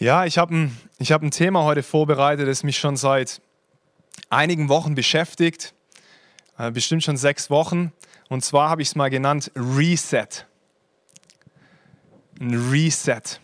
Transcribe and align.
Ja, 0.00 0.26
ich 0.26 0.38
habe 0.38 0.54
ein, 0.54 0.78
hab 1.00 1.22
ein 1.22 1.32
Thema 1.32 1.64
heute 1.64 1.82
vorbereitet, 1.82 2.46
das 2.46 2.62
mich 2.62 2.78
schon 2.78 2.96
seit 2.96 3.40
einigen 4.30 4.68
Wochen 4.68 4.94
beschäftigt, 4.94 5.74
äh, 6.56 6.70
bestimmt 6.70 7.02
schon 7.02 7.16
sechs 7.16 7.50
Wochen. 7.50 7.92
Und 8.28 8.44
zwar 8.44 8.70
habe 8.70 8.80
ich 8.80 8.88
es 8.88 8.94
mal 8.94 9.10
genannt 9.10 9.50
Reset. 9.56 10.46
Ein 12.38 12.70
Reset. 12.70 13.40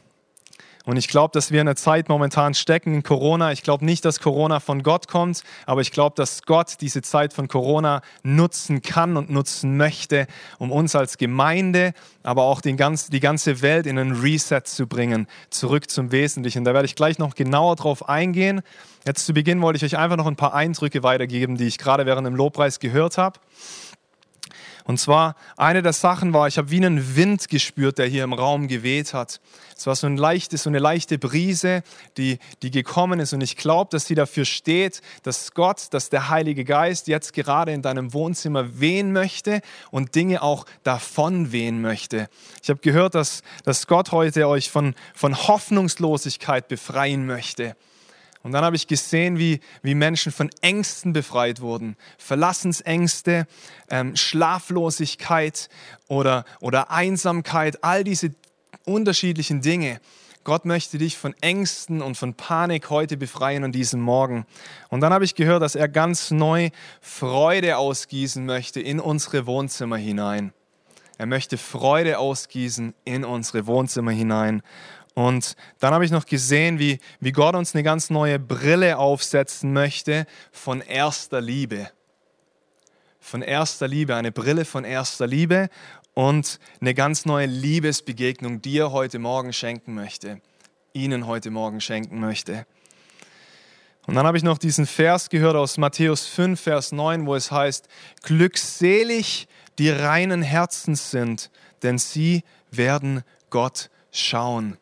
Und 0.86 0.98
ich 0.98 1.08
glaube, 1.08 1.32
dass 1.32 1.50
wir 1.50 1.62
in 1.62 1.68
einer 1.68 1.76
Zeit 1.76 2.10
momentan 2.10 2.52
stecken 2.52 2.94
in 2.94 3.02
Corona. 3.02 3.52
Ich 3.52 3.62
glaube 3.62 3.84
nicht, 3.86 4.04
dass 4.04 4.20
Corona 4.20 4.60
von 4.60 4.82
Gott 4.82 5.08
kommt, 5.08 5.42
aber 5.64 5.80
ich 5.80 5.92
glaube, 5.92 6.14
dass 6.16 6.42
Gott 6.42 6.76
diese 6.82 7.00
Zeit 7.00 7.32
von 7.32 7.48
Corona 7.48 8.02
nutzen 8.22 8.82
kann 8.82 9.16
und 9.16 9.30
nutzen 9.30 9.78
möchte, 9.78 10.26
um 10.58 10.70
uns 10.70 10.94
als 10.94 11.16
Gemeinde, 11.16 11.94
aber 12.22 12.42
auch 12.42 12.60
den 12.60 12.76
ganz, 12.76 13.08
die 13.08 13.20
ganze 13.20 13.62
Welt 13.62 13.86
in 13.86 13.98
einen 13.98 14.12
Reset 14.12 14.60
zu 14.64 14.86
bringen, 14.86 15.26
zurück 15.48 15.88
zum 15.88 16.12
Wesentlichen. 16.12 16.64
Da 16.64 16.74
werde 16.74 16.86
ich 16.86 16.96
gleich 16.96 17.18
noch 17.18 17.34
genauer 17.34 17.76
drauf 17.76 18.06
eingehen. 18.06 18.60
Jetzt 19.06 19.24
zu 19.24 19.32
Beginn 19.32 19.62
wollte 19.62 19.78
ich 19.78 19.84
euch 19.84 19.98
einfach 19.98 20.16
noch 20.16 20.26
ein 20.26 20.36
paar 20.36 20.54
Eindrücke 20.54 21.02
weitergeben, 21.02 21.56
die 21.56 21.66
ich 21.66 21.78
gerade 21.78 22.04
während 22.04 22.26
dem 22.26 22.34
Lobpreis 22.34 22.78
gehört 22.78 23.16
habe. 23.16 23.40
Und 24.86 25.00
zwar, 25.00 25.34
eine 25.56 25.80
der 25.82 25.94
Sachen 25.94 26.34
war, 26.34 26.46
ich 26.46 26.58
habe 26.58 26.70
wie 26.70 26.76
einen 26.76 27.16
Wind 27.16 27.48
gespürt, 27.48 27.96
der 27.96 28.06
hier 28.06 28.22
im 28.22 28.34
Raum 28.34 28.68
geweht 28.68 29.14
hat. 29.14 29.40
Es 29.74 29.86
war 29.86 29.96
so, 29.96 30.06
ein 30.06 30.18
leichtes, 30.18 30.64
so 30.64 30.70
eine 30.70 30.78
leichte 30.78 31.18
Brise, 31.18 31.82
die, 32.18 32.38
die 32.62 32.70
gekommen 32.70 33.18
ist. 33.18 33.32
Und 33.32 33.40
ich 33.40 33.56
glaube, 33.56 33.90
dass 33.90 34.04
sie 34.04 34.14
dafür 34.14 34.44
steht, 34.44 35.00
dass 35.22 35.54
Gott, 35.54 35.88
dass 35.92 36.10
der 36.10 36.28
Heilige 36.28 36.64
Geist 36.64 37.08
jetzt 37.08 37.32
gerade 37.32 37.72
in 37.72 37.80
deinem 37.80 38.12
Wohnzimmer 38.12 38.78
wehen 38.78 39.12
möchte 39.12 39.62
und 39.90 40.14
Dinge 40.14 40.42
auch 40.42 40.66
davon 40.82 41.50
wehen 41.50 41.80
möchte. 41.80 42.28
Ich 42.62 42.68
habe 42.68 42.80
gehört, 42.80 43.14
dass, 43.14 43.42
dass 43.64 43.86
Gott 43.86 44.12
heute 44.12 44.48
euch 44.48 44.70
von, 44.70 44.94
von 45.14 45.34
Hoffnungslosigkeit 45.34 46.68
befreien 46.68 47.24
möchte. 47.24 47.74
Und 48.44 48.52
dann 48.52 48.62
habe 48.62 48.76
ich 48.76 48.86
gesehen, 48.86 49.38
wie, 49.38 49.60
wie 49.82 49.94
Menschen 49.94 50.30
von 50.30 50.50
Ängsten 50.60 51.14
befreit 51.14 51.62
wurden. 51.62 51.96
Verlassensängste, 52.18 53.46
ähm, 53.90 54.14
Schlaflosigkeit 54.14 55.70
oder, 56.08 56.44
oder 56.60 56.90
Einsamkeit, 56.90 57.82
all 57.82 58.04
diese 58.04 58.34
unterschiedlichen 58.84 59.62
Dinge. 59.62 59.98
Gott 60.44 60.66
möchte 60.66 60.98
dich 60.98 61.16
von 61.16 61.34
Ängsten 61.40 62.02
und 62.02 62.18
von 62.18 62.34
Panik 62.34 62.90
heute 62.90 63.16
befreien 63.16 63.64
an 63.64 63.72
diesem 63.72 64.02
Morgen. 64.02 64.44
Und 64.90 65.00
dann 65.00 65.14
habe 65.14 65.24
ich 65.24 65.34
gehört, 65.34 65.62
dass 65.62 65.74
er 65.74 65.88
ganz 65.88 66.30
neu 66.30 66.68
Freude 67.00 67.78
ausgießen 67.78 68.44
möchte 68.44 68.78
in 68.78 69.00
unsere 69.00 69.46
Wohnzimmer 69.46 69.96
hinein. 69.96 70.52
Er 71.16 71.24
möchte 71.24 71.56
Freude 71.56 72.18
ausgießen 72.18 72.92
in 73.04 73.24
unsere 73.24 73.66
Wohnzimmer 73.66 74.10
hinein. 74.10 74.62
Und 75.14 75.54
dann 75.78 75.94
habe 75.94 76.04
ich 76.04 76.10
noch 76.10 76.26
gesehen, 76.26 76.78
wie, 76.78 76.98
wie 77.20 77.32
Gott 77.32 77.54
uns 77.54 77.74
eine 77.74 77.84
ganz 77.84 78.10
neue 78.10 78.38
Brille 78.40 78.98
aufsetzen 78.98 79.72
möchte 79.72 80.26
von 80.50 80.80
erster 80.80 81.40
Liebe. 81.40 81.88
Von 83.20 83.40
erster 83.40 83.88
Liebe, 83.88 84.16
eine 84.16 84.32
Brille 84.32 84.64
von 84.64 84.84
erster 84.84 85.26
Liebe 85.26 85.70
und 86.14 86.58
eine 86.80 86.94
ganz 86.94 87.26
neue 87.26 87.46
Liebesbegegnung, 87.46 88.60
die 88.60 88.78
er 88.78 88.92
heute 88.92 89.18
Morgen 89.18 89.52
schenken 89.52 89.94
möchte, 89.94 90.40
Ihnen 90.92 91.26
heute 91.26 91.50
Morgen 91.50 91.80
schenken 91.80 92.18
möchte. 92.20 92.66
Und 94.06 94.16
dann 94.16 94.26
habe 94.26 94.36
ich 94.36 94.42
noch 94.42 94.58
diesen 94.58 94.86
Vers 94.86 95.30
gehört 95.30 95.56
aus 95.56 95.78
Matthäus 95.78 96.26
5, 96.26 96.60
Vers 96.60 96.92
9, 96.92 97.26
wo 97.26 97.34
es 97.34 97.50
heißt, 97.50 97.88
glückselig 98.22 99.48
die 99.78 99.90
reinen 99.90 100.42
Herzens 100.42 101.10
sind, 101.10 101.50
denn 101.82 101.98
sie 101.98 102.44
werden 102.70 103.22
Gott 103.48 103.90
schauen. 104.12 104.76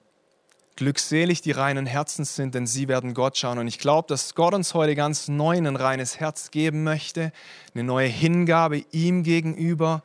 Glückselig 0.82 1.42
die 1.42 1.52
reinen 1.52 1.86
Herzens 1.86 2.34
sind, 2.34 2.56
denn 2.56 2.66
sie 2.66 2.88
werden 2.88 3.14
Gott 3.14 3.38
schauen. 3.38 3.58
Und 3.58 3.68
ich 3.68 3.78
glaube, 3.78 4.08
dass 4.08 4.34
Gott 4.34 4.52
uns 4.52 4.74
heute 4.74 4.96
ganz 4.96 5.28
neu 5.28 5.56
ein 5.56 5.76
reines 5.76 6.18
Herz 6.18 6.50
geben 6.50 6.82
möchte, 6.82 7.30
eine 7.72 7.84
neue 7.84 8.08
Hingabe 8.08 8.82
ihm 8.90 9.22
gegenüber. 9.22 10.02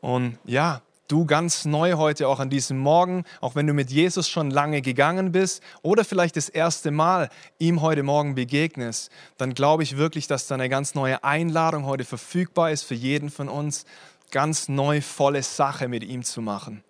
Und 0.00 0.38
ja, 0.44 0.82
du 1.06 1.24
ganz 1.24 1.66
neu 1.66 1.92
heute 1.92 2.26
auch 2.26 2.40
an 2.40 2.50
diesem 2.50 2.80
Morgen, 2.80 3.22
auch 3.40 3.54
wenn 3.54 3.68
du 3.68 3.72
mit 3.72 3.92
Jesus 3.92 4.28
schon 4.28 4.50
lange 4.50 4.82
gegangen 4.82 5.30
bist 5.30 5.62
oder 5.82 6.04
vielleicht 6.04 6.36
das 6.36 6.48
erste 6.48 6.90
Mal 6.90 7.28
ihm 7.60 7.80
heute 7.80 8.02
Morgen 8.02 8.34
begegnest, 8.34 9.12
dann 9.36 9.54
glaube 9.54 9.84
ich 9.84 9.96
wirklich, 9.96 10.26
dass 10.26 10.48
da 10.48 10.56
eine 10.56 10.68
ganz 10.68 10.96
neue 10.96 11.22
Einladung 11.22 11.86
heute 11.86 12.04
verfügbar 12.04 12.72
ist 12.72 12.82
für 12.82 12.96
jeden 12.96 13.30
von 13.30 13.48
uns, 13.48 13.84
ganz 14.32 14.68
neu 14.68 15.00
volle 15.00 15.44
Sache 15.44 15.86
mit 15.86 16.02
ihm 16.02 16.24
zu 16.24 16.42
machen. 16.42 16.82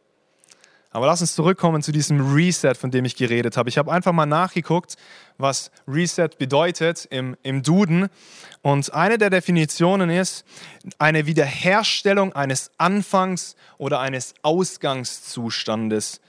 Aber 0.92 1.06
lass 1.06 1.20
uns 1.20 1.36
zurückkommen 1.36 1.82
zu 1.82 1.92
diesem 1.92 2.34
Reset, 2.34 2.74
von 2.74 2.90
dem 2.90 3.04
ich 3.04 3.14
geredet 3.14 3.56
habe. 3.56 3.68
Ich 3.68 3.78
habe 3.78 3.92
einfach 3.92 4.12
mal 4.12 4.26
nachgeguckt, 4.26 4.96
was 5.38 5.70
Reset 5.86 6.30
bedeutet 6.36 7.06
im, 7.10 7.36
im 7.44 7.62
Duden. 7.62 8.08
Und 8.62 8.92
eine 8.92 9.16
der 9.16 9.30
Definitionen 9.30 10.10
ist 10.10 10.44
eine 10.98 11.26
Wiederherstellung 11.26 12.32
eines 12.32 12.72
Anfangs 12.76 13.54
oder 13.78 14.00
eines 14.00 14.34
Ausgangszustandes 14.42 16.20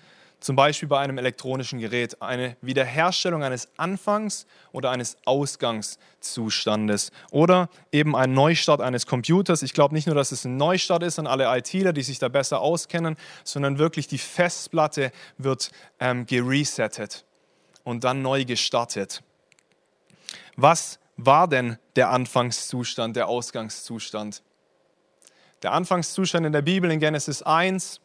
zum 0.41 0.55
Beispiel 0.55 0.89
bei 0.89 0.99
einem 0.99 1.17
elektronischen 1.19 1.79
Gerät, 1.79 2.21
eine 2.21 2.57
Wiederherstellung 2.61 3.43
eines 3.43 3.69
Anfangs 3.77 4.47
oder 4.71 4.89
eines 4.89 5.15
Ausgangszustandes 5.23 7.11
oder 7.29 7.69
eben 7.91 8.15
ein 8.15 8.33
Neustart 8.33 8.81
eines 8.81 9.05
Computers. 9.05 9.61
Ich 9.61 9.73
glaube 9.73 9.93
nicht 9.93 10.07
nur, 10.07 10.15
dass 10.15 10.31
es 10.31 10.43
ein 10.43 10.57
Neustart 10.57 11.03
ist 11.03 11.19
an 11.19 11.27
alle 11.27 11.45
ITler, 11.57 11.93
die 11.93 12.01
sich 12.01 12.17
da 12.17 12.27
besser 12.27 12.59
auskennen, 12.59 13.17
sondern 13.43 13.77
wirklich 13.77 14.07
die 14.07 14.17
Festplatte 14.17 15.11
wird 15.37 15.71
ähm, 15.99 16.25
geresettet 16.25 17.23
und 17.83 18.03
dann 18.03 18.23
neu 18.23 18.43
gestartet. 18.43 19.21
Was 20.55 20.99
war 21.17 21.47
denn 21.47 21.77
der 21.95 22.09
Anfangszustand, 22.09 23.15
der 23.15 23.27
Ausgangszustand? 23.27 24.41
Der 25.61 25.73
Anfangszustand 25.73 26.47
in 26.47 26.53
der 26.53 26.63
Bibel 26.63 26.89
in 26.89 26.99
Genesis 26.99 27.43
1 27.43 28.01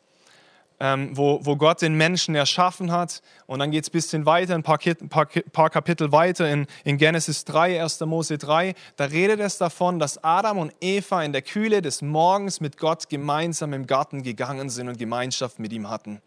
ähm, 0.80 1.16
wo, 1.16 1.40
wo 1.42 1.56
Gott 1.56 1.82
den 1.82 1.94
Menschen 1.94 2.34
erschaffen 2.34 2.92
hat. 2.92 3.22
Und 3.46 3.58
dann 3.58 3.70
geht 3.70 3.84
es 3.84 3.88
ein 3.88 3.92
bisschen 3.92 4.26
weiter, 4.26 4.54
ein 4.54 4.62
paar, 4.62 4.78
paar, 4.78 5.26
paar 5.26 5.70
Kapitel 5.70 6.12
weiter 6.12 6.50
in, 6.50 6.66
in 6.84 6.98
Genesis 6.98 7.44
3, 7.44 7.82
1. 7.82 8.00
Mose 8.00 8.38
3. 8.38 8.74
Da 8.96 9.06
redet 9.06 9.40
es 9.40 9.58
davon, 9.58 9.98
dass 9.98 10.22
Adam 10.22 10.58
und 10.58 10.74
Eva 10.80 11.22
in 11.22 11.32
der 11.32 11.42
Kühle 11.42 11.82
des 11.82 12.02
Morgens 12.02 12.60
mit 12.60 12.76
Gott 12.76 13.08
gemeinsam 13.08 13.72
im 13.72 13.86
Garten 13.86 14.22
gegangen 14.22 14.68
sind 14.68 14.88
und 14.88 14.98
Gemeinschaft 14.98 15.58
mit 15.58 15.72
ihm 15.72 15.88
hatten. 15.88 16.20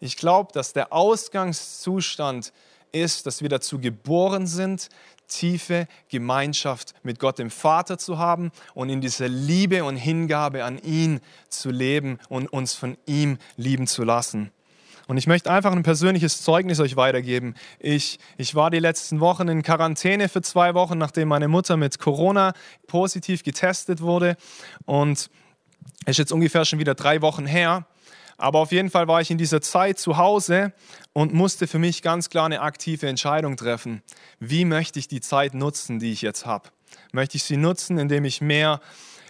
Ich 0.00 0.16
glaube, 0.16 0.52
dass 0.52 0.72
der 0.72 0.92
Ausgangszustand 0.92 2.52
ist, 2.92 3.26
dass 3.26 3.42
wir 3.42 3.48
dazu 3.48 3.78
geboren 3.78 4.46
sind, 4.46 4.88
tiefe 5.28 5.86
Gemeinschaft 6.08 6.94
mit 7.02 7.18
Gott 7.18 7.38
dem 7.38 7.50
Vater 7.50 7.98
zu 7.98 8.18
haben 8.18 8.50
und 8.74 8.88
in 8.88 9.00
dieser 9.00 9.28
Liebe 9.28 9.84
und 9.84 9.96
Hingabe 9.96 10.64
an 10.64 10.78
ihn 10.78 11.20
zu 11.48 11.70
leben 11.70 12.18
und 12.28 12.52
uns 12.52 12.74
von 12.74 12.96
ihm 13.06 13.38
lieben 13.56 13.86
zu 13.86 14.04
lassen. 14.04 14.50
Und 15.08 15.18
ich 15.18 15.28
möchte 15.28 15.50
einfach 15.50 15.72
ein 15.72 15.84
persönliches 15.84 16.42
Zeugnis 16.42 16.80
euch 16.80 16.96
weitergeben. 16.96 17.54
Ich, 17.78 18.18
ich 18.38 18.56
war 18.56 18.70
die 18.70 18.80
letzten 18.80 19.20
Wochen 19.20 19.46
in 19.46 19.62
Quarantäne 19.62 20.28
für 20.28 20.42
zwei 20.42 20.74
Wochen, 20.74 20.98
nachdem 20.98 21.28
meine 21.28 21.46
Mutter 21.46 21.76
mit 21.76 22.00
Corona 22.00 22.54
positiv 22.88 23.44
getestet 23.44 24.00
wurde. 24.00 24.36
Und 24.84 25.30
es 26.04 26.10
ist 26.12 26.18
jetzt 26.18 26.32
ungefähr 26.32 26.64
schon 26.64 26.80
wieder 26.80 26.96
drei 26.96 27.22
Wochen 27.22 27.46
her. 27.46 27.86
Aber 28.38 28.58
auf 28.58 28.72
jeden 28.72 28.90
Fall 28.90 29.08
war 29.08 29.20
ich 29.20 29.30
in 29.30 29.38
dieser 29.38 29.60
Zeit 29.60 29.98
zu 29.98 30.16
Hause 30.16 30.72
und 31.12 31.32
musste 31.32 31.66
für 31.66 31.78
mich 31.78 32.02
ganz 32.02 32.28
klar 32.28 32.46
eine 32.46 32.60
aktive 32.60 33.08
Entscheidung 33.08 33.56
treffen. 33.56 34.02
Wie 34.38 34.64
möchte 34.64 34.98
ich 34.98 35.08
die 35.08 35.20
Zeit 35.20 35.54
nutzen, 35.54 35.98
die 35.98 36.12
ich 36.12 36.22
jetzt 36.22 36.44
habe? 36.44 36.68
Möchte 37.12 37.36
ich 37.36 37.44
sie 37.44 37.56
nutzen, 37.56 37.98
indem 37.98 38.24
ich 38.24 38.40
mehr 38.40 38.80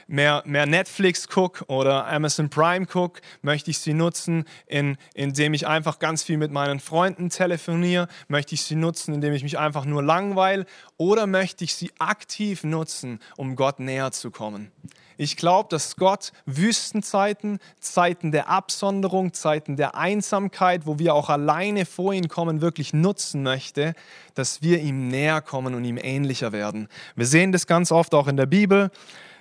mehr, 0.07 0.43
mehr 0.47 0.67
Netflix 0.67 1.29
gucke 1.29 1.65
oder 1.67 2.07
Amazon 2.07 2.49
Prime 2.49 2.87
gucke, 2.87 3.21
möchte 3.43 3.71
ich 3.71 3.79
sie 3.79 3.95
nutzen, 3.95 4.45
in, 4.67 4.97
indem 5.15 5.55
ich 5.55 5.67
einfach 5.67 5.99
ganz 5.99 6.23
viel 6.23 6.37
mit 6.37 6.53
meinen 6.53 6.81
Freunden 6.81 7.31
telefoniere, 7.31 8.09
möchte 8.29 8.55
ich 8.55 8.63
sie 8.63 8.77
nutzen, 8.77 9.15
indem 9.15 9.33
ich 9.33 9.43
mich 9.43 9.59
einfach 9.59 9.85
nur 9.85 10.03
langweile 10.03 10.67
oder 10.97 11.27
möchte 11.27 11.65
ich 11.65 11.75
sie 11.75 11.91
aktiv 11.99 12.65
nutzen, 12.65 13.21
um 13.37 13.57
Gott 13.57 13.81
näher 13.81 14.13
zu 14.13 14.31
kommen. 14.31 14.71
Ich 15.17 15.37
glaube, 15.37 15.69
dass 15.71 15.97
Gott 15.97 16.33
Wüstenzeiten, 16.45 17.59
Zeiten 17.81 18.33
der 18.33 18.49
Absonderung, 18.51 19.33
Zeiten 19.33 19.77
der 19.77 19.95
Einsamkeit, 19.95 20.87
wo 20.87 20.99
wir 20.99 21.15
auch 21.15 21.31
alleine 21.31 21.87
vor 21.87 22.13
ihn 22.13 22.29
kommen, 22.29 22.61
wirklich 22.61 22.93
nutzen 22.93 23.43
möchte, 23.43 23.95
dass 24.35 24.61
wir 24.61 24.81
ihm 24.81 25.09
näher 25.09 25.41
kommen 25.41 25.75
und 25.75 25.85
ihm 25.85 25.99
ähnlicher 26.01 26.53
werden. 26.53 26.89
Wir 27.15 27.27
sehen 27.27 27.53
das 27.53 27.67
ganz 27.67 27.93
oft 27.93 28.15
auch 28.15 28.29
in 28.29 28.37
der 28.37 28.47
Bibel. 28.47 28.91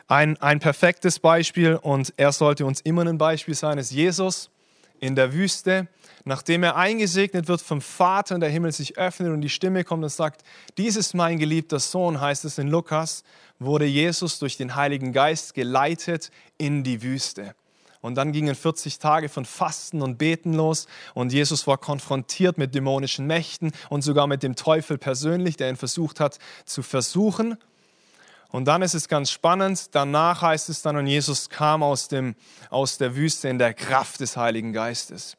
Ein, 0.08 0.38
ein 0.42 0.60
perfektes 0.60 1.20
Beispiel 1.20 1.76
und 1.76 2.14
er 2.16 2.32
sollte 2.32 2.66
uns 2.66 2.80
immer 2.82 3.06
ein 3.06 3.18
Beispiel 3.18 3.56
sein, 3.56 3.78
ist 3.78 3.92
Jesus 3.92 4.50
in 5.00 5.16
der 5.16 5.34
Wüste, 5.34 5.88
nachdem 6.26 6.64
er 6.64 6.76
eingesegnet 6.76 7.48
wird 7.48 7.62
vom 7.62 7.82
Vater 7.82 8.36
und 8.36 8.42
der 8.42 8.50
Himmel 8.50 8.72
sich 8.72 8.98
öffnet 8.98 9.32
und 9.32 9.42
die 9.42 9.50
Stimme 9.50 9.84
kommt 9.84 10.04
und 10.04 10.10
sagt, 10.10 10.44
dies 10.78 10.96
ist 10.96 11.14
mein 11.14 11.40
geliebter 11.40 11.80
Sohn, 11.80 12.20
heißt 12.20 12.46
es 12.46 12.58
in 12.58 12.68
Lukas, 12.68 13.24
wurde 13.60 13.86
Jesus 13.86 14.40
durch 14.40 14.58
den 14.58 14.76
Heiligen 14.76 15.14
Geist 15.14 15.54
geleitet 15.54 16.32
in 16.58 16.84
die 16.84 17.02
Wüste. 17.02 17.56
Und 18.02 18.16
dann 18.16 18.34
gingen 18.34 18.54
40 18.54 19.00
Tage 19.00 19.30
von 19.30 19.46
Fasten 19.46 20.04
und 20.04 20.18
Beten 20.18 20.54
los. 20.54 20.86
Und 21.16 21.34
Jesus 21.34 21.66
war 21.66 21.80
konfrontiert 21.80 22.60
mit 22.60 22.76
dämonischen 22.76 23.26
Mächten 23.26 23.72
und 23.90 24.04
sogar 24.04 24.28
mit 24.28 24.44
dem 24.44 24.56
Teufel 24.56 25.00
persönlich, 25.00 25.58
der 25.58 25.70
ihn 25.70 25.76
versucht 25.76 26.20
hat 26.20 26.38
zu 26.66 26.84
versuchen. 26.84 27.58
Und 28.52 28.66
dann 28.66 28.84
ist 28.84 28.94
es 28.94 29.08
ganz 29.08 29.32
spannend. 29.32 29.96
Danach 29.96 30.44
heißt 30.44 30.70
es 30.70 30.84
dann, 30.84 30.98
und 30.98 31.08
Jesus 31.08 31.50
kam 31.50 31.82
aus, 31.82 32.08
dem, 32.08 32.36
aus 32.70 33.00
der 33.00 33.16
Wüste 33.16 33.50
in 33.50 33.58
der 33.58 33.74
Kraft 33.74 34.20
des 34.20 34.38
Heiligen 34.38 34.72
Geistes. 34.72 35.36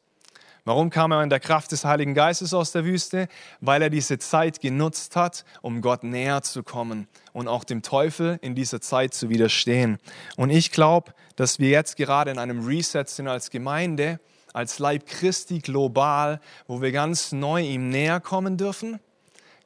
Warum 0.67 0.89
kam 0.89 1.13
er 1.13 1.23
in 1.23 1.29
der 1.29 1.39
Kraft 1.39 1.71
des 1.71 1.85
Heiligen 1.85 2.13
Geistes 2.13 2.53
aus 2.53 2.73
der 2.73 2.83
Wüste? 2.83 3.29
Weil 3.61 3.81
er 3.81 3.89
diese 3.89 4.19
Zeit 4.19 4.59
genutzt 4.59 5.15
hat, 5.15 5.45
um 5.61 5.79
Gott 5.79 6.03
näher 6.03 6.41
zu 6.41 6.61
kommen 6.61 7.07
und 7.31 7.47
auch 7.47 7.63
dem 7.63 7.83
Teufel 7.83 8.37
in 8.41 8.53
dieser 8.53 8.81
Zeit 8.81 9.13
zu 9.13 9.29
widerstehen. 9.29 9.97
Und 10.35 10.49
ich 10.49 10.73
glaube, 10.73 11.13
dass 11.37 11.59
wir 11.59 11.69
jetzt 11.69 11.95
gerade 11.95 12.31
in 12.31 12.37
einem 12.37 12.65
Reset 12.65 13.05
sind 13.05 13.29
als 13.29 13.49
Gemeinde, 13.49 14.19
als 14.51 14.77
Leib 14.77 15.05
Christi 15.07 15.59
global, 15.59 16.41
wo 16.67 16.81
wir 16.81 16.91
ganz 16.91 17.31
neu 17.31 17.61
ihm 17.61 17.87
näher 17.87 18.19
kommen 18.19 18.57
dürfen, 18.57 18.99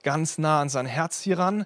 ganz 0.04 0.38
nah 0.38 0.62
an 0.62 0.69
sein 0.69 0.86
Herz 0.86 1.19
hier 1.21 1.39
ran 1.39 1.65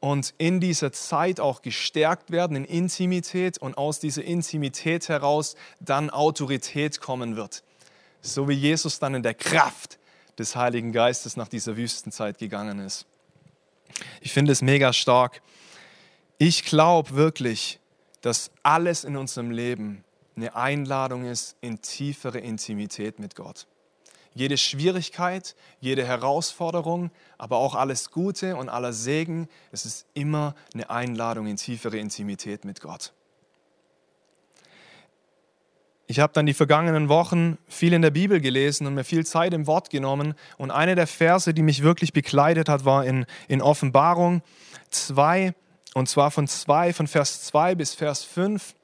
und 0.00 0.34
in 0.36 0.60
dieser 0.60 0.92
Zeit 0.92 1.40
auch 1.40 1.62
gestärkt 1.62 2.30
werden 2.30 2.58
in 2.58 2.66
Intimität 2.66 3.56
und 3.56 3.78
aus 3.78 4.00
dieser 4.00 4.24
Intimität 4.24 5.08
heraus 5.08 5.56
dann 5.80 6.10
Autorität 6.10 7.00
kommen 7.00 7.36
wird 7.36 7.62
so 8.34 8.48
wie 8.48 8.54
Jesus 8.54 8.98
dann 8.98 9.14
in 9.14 9.22
der 9.22 9.34
Kraft 9.34 9.98
des 10.38 10.56
Heiligen 10.56 10.92
Geistes 10.92 11.36
nach 11.36 11.48
dieser 11.48 11.76
Wüstenzeit 11.76 12.38
gegangen 12.38 12.78
ist. 12.80 13.06
Ich 14.20 14.32
finde 14.32 14.52
es 14.52 14.62
mega 14.62 14.92
stark. 14.92 15.42
Ich 16.38 16.64
glaube 16.64 17.14
wirklich, 17.14 17.80
dass 18.20 18.50
alles 18.62 19.04
in 19.04 19.16
unserem 19.16 19.50
Leben 19.50 20.04
eine 20.36 20.54
Einladung 20.54 21.24
ist 21.24 21.56
in 21.60 21.80
tiefere 21.80 22.38
Intimität 22.38 23.18
mit 23.18 23.36
Gott. 23.36 23.66
Jede 24.34 24.58
Schwierigkeit, 24.58 25.56
jede 25.80 26.04
Herausforderung, 26.06 27.10
aber 27.38 27.56
auch 27.56 27.74
alles 27.74 28.10
Gute 28.10 28.56
und 28.56 28.68
aller 28.68 28.92
Segen, 28.92 29.48
es 29.72 29.86
ist 29.86 30.06
immer 30.12 30.54
eine 30.74 30.90
Einladung 30.90 31.46
in 31.46 31.56
tiefere 31.56 31.96
Intimität 31.96 32.66
mit 32.66 32.82
Gott. 32.82 33.14
Ich 36.08 36.20
habe 36.20 36.32
dann 36.32 36.46
die 36.46 36.54
vergangenen 36.54 37.08
Wochen 37.08 37.58
viel 37.66 37.92
in 37.92 38.02
der 38.02 38.12
Bibel 38.12 38.40
gelesen 38.40 38.86
und 38.86 38.94
mir 38.94 39.02
viel 39.02 39.26
Zeit 39.26 39.52
im 39.52 39.66
Wort 39.66 39.90
genommen. 39.90 40.34
Und 40.56 40.70
eine 40.70 40.94
der 40.94 41.08
Verse, 41.08 41.52
die 41.52 41.62
mich 41.62 41.82
wirklich 41.82 42.12
bekleidet 42.12 42.68
hat, 42.68 42.84
war 42.84 43.04
in, 43.04 43.26
in 43.48 43.60
Offenbarung 43.60 44.42
2, 44.90 45.52
und 45.94 46.08
zwar 46.08 46.30
von 46.30 46.46
2, 46.46 46.92
von 46.92 47.08
Vers 47.08 47.42
2 47.42 47.74
bis 47.74 47.94
Vers 47.94 48.22
5. 48.22 48.74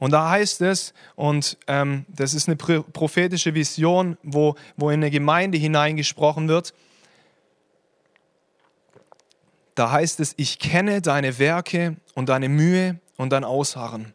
Und 0.00 0.10
da 0.10 0.28
heißt 0.28 0.60
es, 0.62 0.92
und 1.14 1.56
ähm, 1.66 2.04
das 2.08 2.34
ist 2.34 2.46
eine 2.46 2.56
prophetische 2.56 3.54
Vision, 3.54 4.18
wo, 4.22 4.56
wo 4.76 4.90
in 4.90 5.00
eine 5.00 5.10
Gemeinde 5.10 5.56
hineingesprochen 5.56 6.48
wird, 6.48 6.74
da 9.74 9.90
heißt 9.90 10.20
es, 10.20 10.34
ich 10.36 10.58
kenne 10.58 11.00
deine 11.00 11.38
Werke 11.38 11.96
und 12.14 12.28
deine 12.28 12.50
Mühe 12.50 13.00
und 13.16 13.30
dein 13.30 13.44
Ausharren 13.44 14.12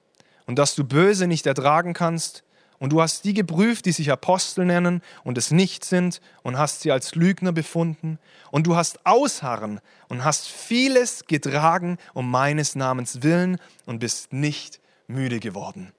und 0.48 0.58
dass 0.58 0.74
du 0.74 0.84
Böse 0.84 1.28
nicht 1.28 1.46
ertragen 1.46 1.94
kannst. 1.94 2.44
Und 2.80 2.94
du 2.94 3.02
hast 3.02 3.26
die 3.26 3.34
geprüft, 3.34 3.86
die 3.86 3.92
sich 3.92 4.12
Apostel 4.12 4.66
nennen 4.66 5.02
und 5.24 5.38
es 5.38 5.50
nicht 5.52 5.84
sind, 5.84 6.22
und 6.44 6.58
hast 6.58 6.82
sie 6.82 6.92
als 6.92 7.16
Lügner 7.16 7.52
befunden. 7.52 8.20
Und 8.52 8.68
du 8.68 8.76
hast 8.76 9.04
Ausharren 9.06 9.80
und 10.10 10.24
hast 10.24 10.48
vieles 10.48 11.26
getragen 11.26 11.98
um 12.14 12.30
meines 12.30 12.76
Namens 12.76 13.24
willen 13.24 13.60
und 13.86 14.00
bist 14.00 14.32
nicht 14.32 14.80
müde 15.08 15.40
geworden. 15.40 15.92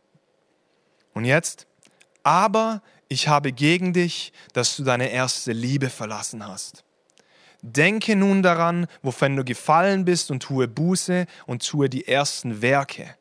Und 1.14 1.24
jetzt, 1.24 1.66
aber 2.22 2.80
ich 3.08 3.26
habe 3.26 3.52
gegen 3.52 3.92
dich, 3.92 4.32
dass 4.52 4.76
du 4.76 4.84
deine 4.84 5.10
erste 5.10 5.52
Liebe 5.52 5.90
verlassen 5.90 6.46
hast. 6.46 6.84
Denke 7.60 8.14
nun 8.14 8.44
daran, 8.44 8.86
wovon 9.02 9.34
du 9.34 9.42
gefallen 9.42 10.04
bist 10.04 10.30
und 10.30 10.44
tue 10.44 10.68
Buße 10.68 11.26
und 11.46 11.66
tue 11.66 11.88
die 11.88 12.06
ersten 12.06 12.62
Werke 12.62 13.16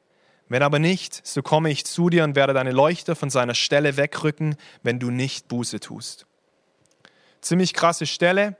wenn 0.50 0.64
aber 0.64 0.80
nicht, 0.80 1.26
so 1.26 1.42
komme 1.42 1.70
ich 1.70 1.86
zu 1.86 2.10
dir 2.10 2.24
und 2.24 2.36
werde 2.36 2.54
deine 2.54 2.72
Leuchter 2.72 3.16
von 3.16 3.30
seiner 3.30 3.54
Stelle 3.56 3.98
wegrücken, 3.98 4.56
wenn 4.84 5.00
du 5.00 5.12
nicht 5.12 5.48
Buße 5.48 5.80
tust. 5.80 6.26
Ziemlich 7.42 7.74
krasse 7.74 8.06
Stelle. 8.06 8.56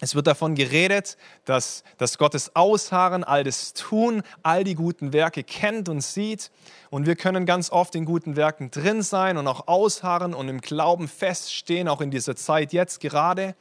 Es 0.00 0.16
wird 0.16 0.26
davon 0.26 0.56
geredet, 0.56 1.16
dass, 1.44 1.84
dass 1.96 2.18
Gottes 2.18 2.56
Ausharren, 2.56 3.22
all 3.22 3.44
das 3.44 3.72
Tun, 3.72 4.22
all 4.42 4.64
die 4.64 4.74
guten 4.74 5.12
Werke 5.12 5.44
kennt 5.44 5.88
und 5.88 6.00
sieht. 6.00 6.50
Und 6.90 7.06
wir 7.06 7.14
können 7.14 7.46
ganz 7.46 7.70
oft 7.70 7.94
in 7.94 8.04
guten 8.04 8.34
Werken 8.34 8.72
drin 8.72 9.02
sein 9.02 9.36
und 9.36 9.46
auch 9.46 9.68
ausharren 9.68 10.34
und 10.34 10.48
im 10.48 10.60
Glauben 10.60 11.06
feststehen, 11.06 11.86
auch 11.86 12.00
in 12.00 12.10
dieser 12.10 12.34
Zeit 12.34 12.72
jetzt 12.72 12.98
gerade. 12.98 13.54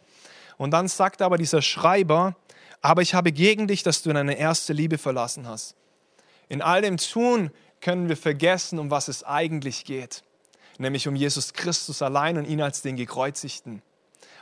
Und 0.57 0.71
dann 0.71 0.87
sagt 0.87 1.21
aber 1.21 1.37
dieser 1.37 1.61
Schreiber, 1.61 2.35
aber 2.81 3.03
ich 3.03 3.13
habe 3.13 3.31
gegen 3.31 3.67
dich, 3.67 3.83
dass 3.83 4.01
du 4.01 4.11
deine 4.11 4.35
erste 4.37 4.73
Liebe 4.73 4.97
verlassen 4.97 5.47
hast. 5.47 5.75
In 6.51 6.61
all 6.61 6.81
dem 6.81 6.97
Tun 6.97 7.49
können 7.79 8.09
wir 8.09 8.17
vergessen, 8.17 8.77
um 8.77 8.91
was 8.91 9.07
es 9.07 9.23
eigentlich 9.23 9.85
geht, 9.85 10.21
nämlich 10.79 11.07
um 11.07 11.15
Jesus 11.15 11.53
Christus 11.53 12.01
allein 12.01 12.37
und 12.37 12.43
ihn 12.43 12.61
als 12.61 12.81
den 12.81 12.97
Gekreuzigten. 12.97 13.81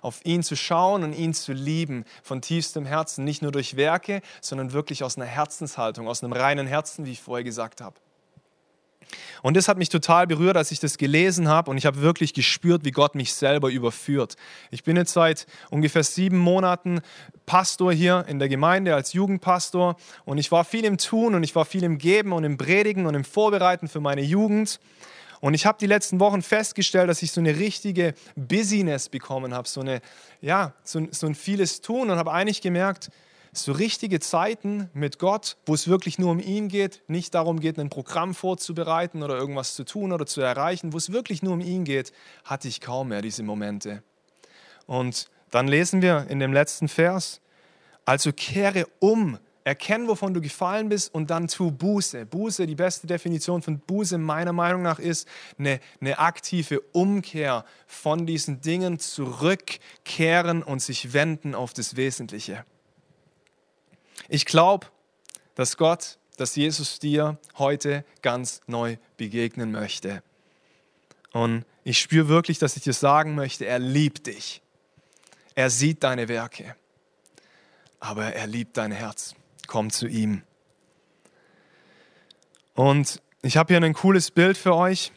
Auf 0.01 0.25
ihn 0.25 0.41
zu 0.41 0.55
schauen 0.55 1.03
und 1.03 1.13
ihn 1.13 1.35
zu 1.35 1.53
lieben 1.53 2.05
von 2.23 2.41
tiefstem 2.41 2.87
Herzen, 2.87 3.25
nicht 3.25 3.43
nur 3.43 3.51
durch 3.51 3.75
Werke, 3.75 4.23
sondern 4.41 4.73
wirklich 4.73 5.03
aus 5.03 5.17
einer 5.17 5.27
Herzenshaltung, 5.27 6.07
aus 6.07 6.23
einem 6.23 6.33
reinen 6.33 6.65
Herzen, 6.65 7.05
wie 7.05 7.11
ich 7.11 7.21
vorher 7.21 7.43
gesagt 7.43 7.79
habe. 7.79 7.95
Und 9.41 9.57
das 9.57 9.67
hat 9.67 9.77
mich 9.77 9.89
total 9.89 10.27
berührt, 10.27 10.57
als 10.57 10.71
ich 10.71 10.79
das 10.79 10.97
gelesen 10.97 11.47
habe 11.47 11.71
und 11.71 11.77
ich 11.77 11.85
habe 11.85 12.01
wirklich 12.01 12.33
gespürt, 12.33 12.85
wie 12.85 12.91
Gott 12.91 13.15
mich 13.15 13.33
selber 13.33 13.69
überführt. 13.69 14.35
Ich 14.71 14.83
bin 14.83 14.97
jetzt 14.97 15.13
seit 15.13 15.45
ungefähr 15.69 16.03
sieben 16.03 16.37
Monaten 16.37 17.01
Pastor 17.45 17.93
hier 17.93 18.25
in 18.27 18.39
der 18.39 18.49
Gemeinde 18.49 18.95
als 18.95 19.13
Jugendpastor 19.13 19.95
und 20.25 20.37
ich 20.37 20.51
war 20.51 20.65
viel 20.65 20.85
im 20.85 20.97
Tun 20.97 21.35
und 21.35 21.43
ich 21.43 21.55
war 21.55 21.65
viel 21.65 21.83
im 21.83 21.97
Geben 21.97 22.33
und 22.33 22.43
im 22.43 22.57
Predigen 22.57 23.05
und 23.05 23.15
im 23.15 23.23
Vorbereiten 23.23 23.87
für 23.87 23.99
meine 23.99 24.21
Jugend. 24.21 24.79
Und 25.41 25.53
ich 25.53 25.65
habe 25.65 25.77
die 25.79 25.87
letzten 25.87 26.19
Wochen 26.19 26.41
festgestellt, 26.41 27.09
dass 27.09 27.21
ich 27.21 27.31
so 27.31 27.39
eine 27.39 27.57
richtige 27.57 28.13
Busyness 28.35 29.09
bekommen 29.09 29.53
habe, 29.53 29.67
so, 29.67 29.81
eine, 29.81 30.01
ja, 30.41 30.73
so, 30.83 31.07
so 31.11 31.27
ein 31.27 31.35
vieles 31.35 31.81
Tun 31.81 32.09
und 32.09 32.17
habe 32.17 32.31
eigentlich 32.31 32.61
gemerkt, 32.61 33.09
so 33.51 33.71
richtige 33.71 34.19
Zeiten 34.19 34.89
mit 34.93 35.19
Gott, 35.19 35.57
wo 35.65 35.73
es 35.73 35.87
wirklich 35.87 36.19
nur 36.19 36.31
um 36.31 36.39
ihn 36.39 36.67
geht, 36.67 37.01
nicht 37.07 37.33
darum 37.33 37.59
geht, 37.59 37.79
ein 37.79 37.89
Programm 37.89 38.35
vorzubereiten 38.35 39.23
oder 39.23 39.37
irgendwas 39.37 39.75
zu 39.75 39.83
tun 39.83 40.11
oder 40.11 40.25
zu 40.25 40.41
erreichen, 40.41 40.93
wo 40.93 40.97
es 40.97 41.11
wirklich 41.11 41.41
nur 41.41 41.53
um 41.53 41.61
ihn 41.61 41.83
geht, 41.83 42.11
hatte 42.43 42.67
ich 42.67 42.81
kaum 42.81 43.09
mehr 43.09 43.21
diese 43.21 43.43
Momente. 43.43 44.03
Und 44.85 45.29
dann 45.51 45.67
lesen 45.67 46.01
wir 46.01 46.27
in 46.29 46.39
dem 46.39 46.53
letzten 46.53 46.87
Vers, 46.87 47.41
also 48.05 48.31
kehre 48.31 48.87
um, 48.99 49.39
erkenne, 49.63 50.07
wovon 50.07 50.33
du 50.33 50.41
gefallen 50.41 50.89
bist 50.89 51.13
und 51.13 51.29
dann 51.29 51.47
tu 51.47 51.71
Buße. 51.71 52.25
Buße, 52.25 52.65
die 52.65 52.75
beste 52.75 53.07
Definition 53.07 53.61
von 53.61 53.79
Buße 53.79 54.17
meiner 54.17 54.53
Meinung 54.53 54.81
nach 54.81 54.99
ist 54.99 55.27
eine, 55.57 55.79
eine 56.01 56.17
aktive 56.19 56.81
Umkehr 56.91 57.65
von 57.85 58.25
diesen 58.25 58.61
Dingen, 58.61 58.99
zurückkehren 58.99 60.63
und 60.63 60.81
sich 60.81 61.13
wenden 61.13 61.55
auf 61.55 61.73
das 61.73 61.95
Wesentliche. 61.95 62.65
Ich 64.27 64.45
glaube, 64.45 64.87
dass 65.55 65.77
Gott, 65.77 66.17
dass 66.37 66.55
Jesus 66.55 66.99
dir 66.99 67.37
heute 67.57 68.03
ganz 68.21 68.61
neu 68.67 68.97
begegnen 69.17 69.71
möchte. 69.71 70.23
Und 71.31 71.65
ich 71.83 71.99
spüre 71.99 72.27
wirklich, 72.27 72.59
dass 72.59 72.75
ich 72.75 72.83
dir 72.83 72.93
sagen 72.93 73.35
möchte, 73.35 73.65
er 73.65 73.79
liebt 73.79 74.27
dich. 74.27 74.61
Er 75.55 75.69
sieht 75.69 76.03
deine 76.03 76.27
Werke. 76.27 76.75
Aber 77.99 78.33
er 78.33 78.47
liebt 78.47 78.77
dein 78.77 78.91
Herz. 78.91 79.35
Komm 79.67 79.89
zu 79.89 80.07
ihm. 80.07 80.43
Und 82.73 83.21
ich 83.41 83.57
habe 83.57 83.73
hier 83.73 83.83
ein 83.83 83.93
cooles 83.93 84.31
Bild 84.31 84.57
für 84.57 84.75
euch 84.75 85.11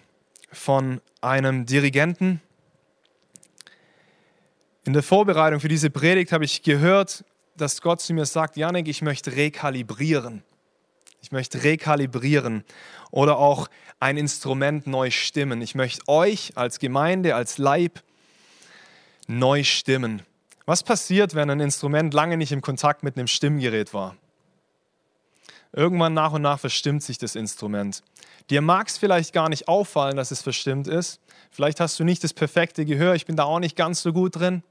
von 0.51 1.01
einem 1.21 1.65
Dirigenten. 1.65 2.41
In 4.85 4.93
der 4.93 5.03
Vorbereitung 5.03 5.61
für 5.61 5.69
diese 5.69 5.91
Predigt 5.91 6.33
habe 6.33 6.45
ich 6.45 6.63
gehört, 6.63 7.25
dass 7.57 7.81
Gott 7.83 8.01
zu 8.01 8.15
mir 8.15 8.27
sagt, 8.27 8.57
Janik, 8.57 8.89
ich 8.89 9.03
möchte 9.03 9.37
rekalibrieren. 9.37 10.43
Ich 11.21 11.31
möchte 11.31 11.63
rekalibrieren 11.63 12.65
oder 13.11 13.39
auch 13.39 13.69
ein 14.01 14.17
Instrument 14.17 14.87
neu 14.87 15.11
stimmen. 15.11 15.63
Ich 15.63 15.75
möchte 15.75 16.09
euch 16.09 16.53
als 16.57 16.81
Gemeinde, 16.81 17.37
als 17.37 17.59
Leib 17.59 18.03
neu 19.29 19.63
stimmen. 19.63 20.23
Was 20.67 20.83
passiert, 20.83 21.35
wenn 21.35 21.51
ein 21.51 21.61
Instrument 21.61 22.13
lange 22.13 22.37
nicht 22.37 22.53
im 22.53 22.61
Kontakt 22.61 23.03
mit 23.03 23.17
einem 23.17 23.29
Stimmgerät 23.29 23.95
war? 23.95 24.17
Irgendwann 25.73 26.13
nach 26.13 26.33
und 26.33 26.43
nach 26.43 26.61
verstimmt 26.61 27.03
sich 27.03 27.19
das 27.19 27.35
Instrument. 27.35 28.03
Dir 28.51 28.61
mag 28.61 28.89
es 28.89 28.99
vielleicht 28.99 29.33
gar 29.33 29.49
nicht 29.49 29.69
auffallen, 29.69 30.17
dass 30.17 30.31
es 30.31 30.43
verstimmt 30.43 30.87
ist. 30.87 31.21
Vielleicht 31.51 31.81
hast 31.81 31.99
du 31.99 32.05
nicht 32.05 32.23
das 32.25 32.35
perfekte 32.35 32.85
Gehör. 32.85 33.15
Ich 33.15 33.27
bin 33.27 33.37
da 33.37 33.45
auch 33.45 33.59
nicht 33.59 33.77
ganz 33.77 34.03
so 34.03 34.13
gut 34.13 34.37
drin. 34.37 34.63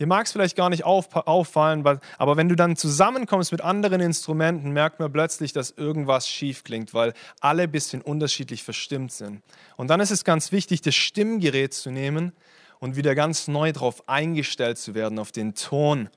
Dir 0.00 0.06
mag 0.06 0.24
es 0.24 0.32
vielleicht 0.32 0.56
gar 0.56 0.70
nicht 0.70 0.84
auf, 0.84 1.14
auffallen, 1.14 1.84
aber 2.16 2.36
wenn 2.38 2.48
du 2.48 2.56
dann 2.56 2.74
zusammenkommst 2.74 3.52
mit 3.52 3.60
anderen 3.60 4.00
Instrumenten, 4.00 4.70
merkt 4.70 4.98
man 4.98 5.12
plötzlich, 5.12 5.52
dass 5.52 5.72
irgendwas 5.72 6.26
schief 6.26 6.64
klingt, 6.64 6.94
weil 6.94 7.12
alle 7.40 7.64
ein 7.64 7.70
bisschen 7.70 8.00
unterschiedlich 8.00 8.64
verstimmt 8.64 9.12
sind. 9.12 9.42
Und 9.76 9.88
dann 9.88 10.00
ist 10.00 10.10
es 10.10 10.24
ganz 10.24 10.52
wichtig, 10.52 10.80
das 10.80 10.94
Stimmgerät 10.94 11.74
zu 11.74 11.90
nehmen 11.90 12.32
und 12.78 12.96
wieder 12.96 13.14
ganz 13.14 13.46
neu 13.46 13.72
darauf 13.72 14.08
eingestellt 14.08 14.78
zu 14.78 14.94
werden, 14.94 15.18
auf 15.18 15.32
den 15.32 15.54
Ton. 15.54 16.08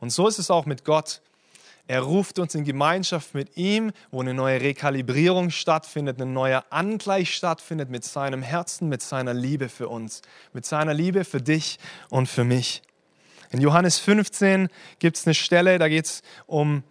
Und 0.00 0.08
so 0.08 0.26
ist 0.26 0.38
es 0.38 0.50
auch 0.50 0.64
mit 0.64 0.86
Gott. 0.86 1.20
Er 1.86 2.00
ruft 2.00 2.38
uns 2.38 2.54
in 2.54 2.64
Gemeinschaft 2.64 3.34
mit 3.34 3.58
ihm, 3.58 3.92
wo 4.10 4.22
eine 4.22 4.32
neue 4.32 4.62
Rekalibrierung 4.62 5.50
stattfindet, 5.50 6.18
ein 6.18 6.32
neuer 6.32 6.64
Angleich 6.70 7.34
stattfindet 7.34 7.90
mit 7.90 8.04
seinem 8.04 8.40
Herzen, 8.40 8.88
mit 8.88 9.02
seiner 9.02 9.34
Liebe 9.34 9.68
für 9.68 9.88
uns, 9.88 10.22
mit 10.54 10.64
seiner 10.64 10.94
Liebe 10.94 11.24
für 11.24 11.42
dich 11.42 11.78
und 12.08 12.26
für 12.26 12.44
mich. 12.44 12.82
In 13.50 13.60
Johannes 13.60 13.98
15 13.98 14.68
gibt 14.98 15.16
es 15.16 15.26
eine 15.26 15.34
Stelle, 15.34 15.78
da 15.78 15.88
geht 15.88 16.04
es 16.04 16.22
um, 16.46 16.82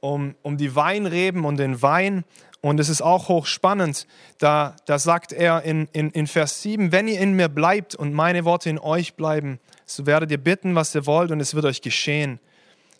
um, 0.00 0.34
um 0.42 0.56
die 0.56 0.76
Weinreben 0.76 1.44
und 1.44 1.56
den 1.56 1.82
Wein. 1.82 2.24
Und 2.60 2.80
es 2.80 2.88
ist 2.88 3.02
auch 3.02 3.28
hochspannend. 3.28 4.06
Da, 4.38 4.76
da 4.86 4.98
sagt 4.98 5.32
er 5.32 5.62
in, 5.64 5.88
in, 5.92 6.10
in 6.10 6.26
Vers 6.26 6.62
7, 6.62 6.92
wenn 6.92 7.08
ihr 7.08 7.20
in 7.20 7.34
mir 7.34 7.48
bleibt 7.48 7.94
und 7.94 8.14
meine 8.14 8.44
Worte 8.44 8.70
in 8.70 8.78
euch 8.78 9.14
bleiben, 9.14 9.60
so 9.84 10.06
werdet 10.06 10.30
ihr 10.30 10.38
bitten, 10.38 10.74
was 10.74 10.94
ihr 10.94 11.04
wollt 11.04 11.30
und 11.30 11.40
es 11.40 11.54
wird 11.54 11.66
euch 11.66 11.82
geschehen. 11.82 12.40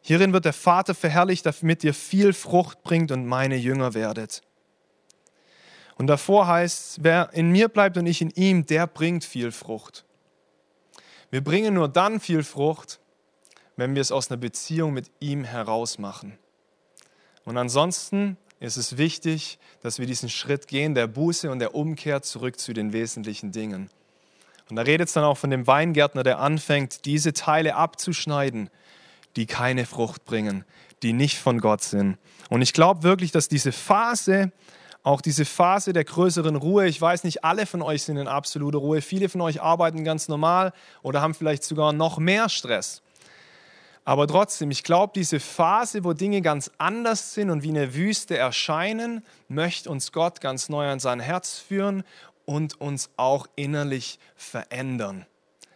Hierin 0.03 0.35
wird 0.35 0.45
der 0.45 0.53
Vater 0.53 0.95
verherrlicht, 0.95 1.47
damit 1.47 1.83
ihr 1.83 1.95
viel 1.95 2.35
Frucht 2.35 2.83
bringt 2.83 3.11
und 3.11 3.25
meine 3.25 3.57
Jünger 3.57 3.95
werdet. 3.95 4.43
Und 5.97 6.09
davor 6.09 6.47
heißt, 6.47 6.99
wer 7.03 7.31
in 7.33 7.51
mir 7.51 7.69
bleibt 7.69 7.97
und 7.97 8.07
ich 8.07 8.21
in 8.21 8.31
ihm, 8.31 8.67
der 8.67 8.87
bringt 8.87 9.25
viel 9.25 9.51
Frucht. 9.51 10.05
Wir 11.31 11.43
bringen 11.43 11.73
nur 11.73 11.89
dann 11.89 12.21
viel 12.21 12.43
Frucht, 12.43 13.01
wenn 13.77 13.95
wir 13.95 14.03
es 14.03 14.13
aus 14.13 14.31
einer 14.31 14.39
Beziehung 14.39 14.93
mit 14.93 15.11
ihm 15.21 15.45
heraus 15.45 15.99
machen. 15.99 16.39
Und 17.45 17.57
ansonsten 17.57 18.37
ist 18.61 18.77
es 18.77 18.97
wichtig, 18.97 19.59
dass 19.83 19.99
wir 19.99 20.07
diesen 20.07 20.29
Schritt 20.29 20.69
gehen, 20.69 20.95
der 20.95 21.07
Buße 21.07 21.51
und 21.51 21.59
der 21.59 21.75
Umkehr 21.75 22.23
zurück 22.23 22.59
zu 22.59 22.73
den 22.73 22.93
wesentlichen 22.93 23.53
Dingen. 23.53 23.91
Und 24.71 24.77
da 24.77 24.83
redet 24.83 25.09
es 25.09 25.15
dann 25.15 25.25
auch 25.25 25.37
von 25.37 25.51
dem 25.51 25.67
Weingärtner, 25.67 26.23
der 26.23 26.39
anfängt, 26.39 27.05
diese 27.05 27.35
Teile 27.35 27.75
abzuschneiden, 27.75 28.71
die 29.37 29.47
keine 29.47 29.85
Frucht 29.85 30.25
bringen, 30.25 30.65
die 31.03 31.13
nicht 31.13 31.39
von 31.39 31.61
Gott 31.61 31.83
sind. 31.83 32.17
Und 32.49 32.63
ich 32.63 32.73
glaube 32.73 33.03
wirklich, 33.03 33.31
dass 33.31 33.49
diese 33.49 33.73
Phase, 33.73 34.53
auch 35.03 35.21
diese 35.21 35.45
Phase 35.45 35.93
der 35.93 36.05
größeren 36.05 36.57
Ruhe, 36.57 36.87
ich 36.87 36.99
weiß 36.99 37.25
nicht, 37.25 37.45
alle 37.45 37.67
von 37.67 37.83
euch 37.83 38.05
sind 38.05 38.17
in 38.17 38.29
absoluter 38.29 38.79
Ruhe, 38.79 39.03
viele 39.03 39.29
von 39.29 39.43
euch 39.43 39.61
arbeiten 39.61 40.03
ganz 40.05 40.29
normal 40.29 40.73
oder 41.03 41.21
haben 41.21 41.35
vielleicht 41.35 41.65
sogar 41.65 41.93
noch 41.93 42.19
mehr 42.19 42.49
Stress. 42.49 43.03
Aber 44.05 44.27
trotzdem, 44.27 44.71
ich 44.71 44.83
glaube, 44.83 45.13
diese 45.15 45.41
Phase, 45.41 46.05
wo 46.05 46.13
Dinge 46.13 46.43
ganz 46.43 46.71
anders 46.77 47.33
sind 47.33 47.49
und 47.51 47.63
wie 47.63 47.71
eine 47.71 47.95
Wüste 47.95 48.37
erscheinen, 48.37 49.25
möchte 49.49 49.89
uns 49.89 50.13
Gott 50.13 50.43
ganz 50.43 50.69
neu 50.69 50.87
an 50.89 51.01
sein 51.01 51.21
Herz 51.21 51.59
führen 51.59 52.05
und 52.45 52.81
uns 52.81 53.09
auch 53.17 53.47
innerlich 53.57 54.19
verändern. 54.37 55.25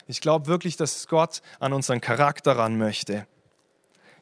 Ich 0.06 0.20
glaube 0.20 0.46
wirklich, 0.46 0.76
dass 0.76 1.08
Gott 1.08 1.40
an 1.58 1.72
unseren 1.72 2.00
Charakter 2.02 2.56
ran 2.56 2.76
möchte. 2.76 3.26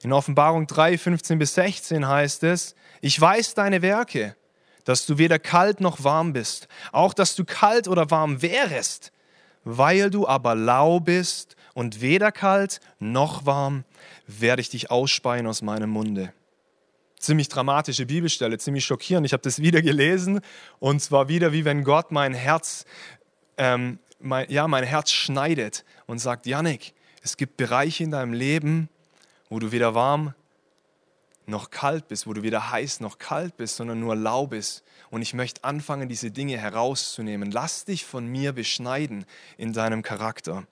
In 0.02 0.12
Offenbarung 0.12 0.68
3, 0.68 0.98
15 0.98 1.38
bis 1.38 1.54
16 1.54 2.06
heißt 2.06 2.44
es, 2.44 2.76
ich 3.00 3.20
weiß 3.20 3.54
deine 3.54 3.82
Werke, 3.82 4.36
dass 4.84 5.06
du 5.06 5.18
weder 5.18 5.40
kalt 5.40 5.80
noch 5.80 6.04
warm 6.04 6.32
bist, 6.32 6.68
auch 6.92 7.12
dass 7.12 7.34
du 7.34 7.44
kalt 7.44 7.88
oder 7.88 8.10
warm 8.10 8.40
wärest, 8.40 9.10
weil 9.64 10.10
du 10.10 10.28
aber 10.28 10.54
lau 10.54 11.00
bist 11.00 11.56
und 11.76 12.00
weder 12.00 12.32
kalt 12.32 12.80
noch 12.98 13.44
warm, 13.44 13.84
werde 14.26 14.62
ich 14.62 14.70
dich 14.70 14.90
ausspeien 14.90 15.46
aus 15.46 15.60
meinem 15.60 15.90
Munde. 15.90 16.32
Ziemlich 17.18 17.50
dramatische 17.50 18.06
Bibelstelle, 18.06 18.56
ziemlich 18.56 18.86
schockierend. 18.86 19.26
Ich 19.26 19.34
habe 19.34 19.42
das 19.42 19.60
wieder 19.60 19.82
gelesen 19.82 20.40
und 20.78 21.02
zwar 21.02 21.28
wieder 21.28 21.52
wie 21.52 21.66
wenn 21.66 21.84
Gott 21.84 22.12
mein 22.12 22.32
Herz, 22.32 22.86
ähm, 23.58 23.98
mein, 24.18 24.50
ja, 24.50 24.66
mein 24.68 24.84
Herz 24.84 25.10
schneidet 25.12 25.84
und 26.06 26.18
sagt, 26.18 26.46
Janik, 26.46 26.94
es 27.22 27.36
gibt 27.36 27.58
Bereiche 27.58 28.04
in 28.04 28.10
deinem 28.10 28.32
Leben, 28.32 28.88
wo 29.50 29.58
du 29.58 29.70
weder 29.70 29.94
warm 29.94 30.32
noch 31.44 31.68
kalt 31.68 32.08
bist, 32.08 32.26
wo 32.26 32.32
du 32.32 32.42
weder 32.42 32.70
heiß 32.70 33.00
noch 33.00 33.18
kalt 33.18 33.58
bist, 33.58 33.76
sondern 33.76 34.00
nur 34.00 34.16
lau 34.16 34.46
bist. 34.46 34.82
Und 35.10 35.20
ich 35.20 35.34
möchte 35.34 35.62
anfangen, 35.62 36.08
diese 36.08 36.30
Dinge 36.30 36.56
herauszunehmen. 36.56 37.50
Lass 37.50 37.84
dich 37.84 38.06
von 38.06 38.26
mir 38.26 38.54
beschneiden 38.54 39.26
in 39.58 39.74
deinem 39.74 40.02
Charakter. 40.02 40.66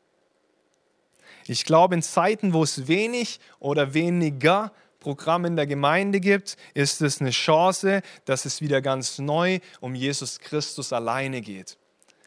Ich 1.46 1.64
glaube, 1.64 1.94
in 1.94 2.02
Zeiten, 2.02 2.52
wo 2.52 2.62
es 2.62 2.88
wenig 2.88 3.40
oder 3.58 3.94
weniger 3.94 4.72
Programm 5.00 5.44
in 5.44 5.56
der 5.56 5.66
Gemeinde 5.66 6.18
gibt, 6.20 6.56
ist 6.72 7.02
es 7.02 7.20
eine 7.20 7.30
Chance, 7.30 8.00
dass 8.24 8.46
es 8.46 8.62
wieder 8.62 8.80
ganz 8.80 9.18
neu 9.18 9.60
um 9.80 9.94
Jesus 9.94 10.38
Christus 10.40 10.92
alleine 10.92 11.42
geht. 11.42 11.76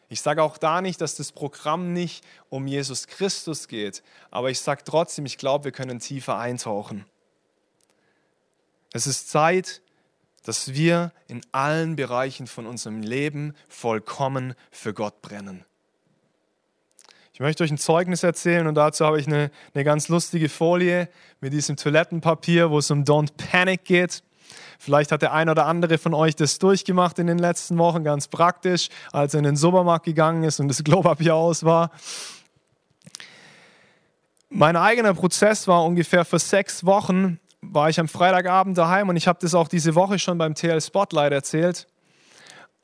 Ich 0.09 0.21
sage 0.21 0.41
auch 0.43 0.57
da 0.57 0.81
nicht, 0.81 1.01
dass 1.01 1.15
das 1.15 1.31
Programm 1.31 1.91
nicht 1.91 2.23
um 2.49 2.67
Jesus 2.67 3.07
Christus 3.07 3.67
geht, 3.67 4.03
aber 4.31 4.51
ich 4.51 4.59
sage 4.59 4.83
trotzdem, 4.85 5.25
ich 5.25 5.37
glaube, 5.37 5.65
wir 5.65 5.71
können 5.71 5.99
tiefer 5.99 6.37
eintauchen. 6.37 7.05
Es 8.93 9.05
ist 9.05 9.29
Zeit, 9.29 9.81
dass 10.43 10.73
wir 10.73 11.11
in 11.27 11.41
allen 11.51 11.97
Bereichen 11.97 12.47
von 12.47 12.67
unserem 12.67 13.01
Leben 13.01 13.53
vollkommen 13.67 14.53
für 14.71 14.93
Gott 14.93 15.21
brennen. 15.21 15.65
Ich 17.37 17.39
möchte 17.39 17.63
euch 17.63 17.69
ein 17.69 17.77
Zeugnis 17.77 18.23
erzählen 18.23 18.65
und 18.65 18.73
dazu 18.73 19.05
habe 19.05 19.19
ich 19.19 19.27
eine, 19.27 19.51
eine 19.75 19.83
ganz 19.83 20.07
lustige 20.07 20.49
Folie 20.49 21.07
mit 21.39 21.53
diesem 21.53 21.75
Toilettenpapier, 21.77 22.71
wo 22.71 22.79
es 22.79 22.89
um 22.89 23.03
Don't 23.03 23.29
Panic 23.37 23.85
geht. 23.85 24.23
Vielleicht 24.79 25.11
hat 25.11 25.21
der 25.21 25.33
ein 25.33 25.47
oder 25.47 25.67
andere 25.67 25.99
von 25.99 26.15
euch 26.15 26.35
das 26.35 26.57
durchgemacht 26.57 27.19
in 27.19 27.27
den 27.27 27.37
letzten 27.37 27.77
Wochen, 27.77 28.03
ganz 28.03 28.27
praktisch, 28.27 28.89
als 29.11 29.35
er 29.35 29.37
in 29.37 29.43
den 29.43 29.55
Supermarkt 29.55 30.05
gegangen 30.05 30.45
ist 30.45 30.59
und 30.59 30.67
das 30.67 30.83
Klopapier 30.83 31.35
aus 31.35 31.63
war. 31.63 31.91
Mein 34.49 34.75
eigener 34.75 35.13
Prozess 35.13 35.67
war 35.67 35.85
ungefähr 35.85 36.25
für 36.25 36.39
sechs 36.39 36.87
Wochen, 36.87 37.39
war 37.61 37.87
ich 37.87 37.99
am 37.99 38.07
Freitagabend 38.07 38.79
daheim 38.79 39.09
und 39.09 39.15
ich 39.15 39.27
habe 39.27 39.37
das 39.39 39.53
auch 39.53 39.67
diese 39.67 39.93
Woche 39.93 40.17
schon 40.17 40.39
beim 40.39 40.55
TL 40.55 40.81
Spotlight 40.81 41.33
erzählt 41.33 41.87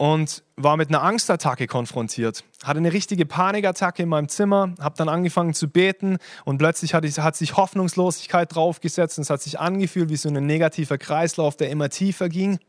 und 0.03 0.43
war 0.57 0.75
mit 0.75 0.89
einer 0.89 1.01
Angstattacke 1.01 1.65
konfrontiert. 1.65 2.43
Hatte 2.61 2.79
eine 2.79 2.91
richtige 2.91 3.25
Panikattacke 3.25 4.03
in 4.03 4.09
meinem 4.09 4.27
Zimmer, 4.27 4.75
habe 4.81 4.97
dann 4.97 5.07
angefangen 5.07 5.53
zu 5.53 5.69
beten 5.69 6.17
und 6.43 6.57
plötzlich 6.57 6.93
hat, 6.93 7.05
hat 7.05 7.37
sich 7.37 7.55
Hoffnungslosigkeit 7.55 8.53
draufgesetzt 8.53 9.17
und 9.17 9.21
es 9.21 9.29
hat 9.29 9.41
sich 9.41 9.61
angefühlt 9.61 10.09
wie 10.09 10.17
so 10.17 10.27
ein 10.27 10.45
negativer 10.45 10.97
Kreislauf, 10.97 11.55
der 11.55 11.69
immer 11.69 11.87
tiefer 11.87 12.27
ging. 12.27 12.59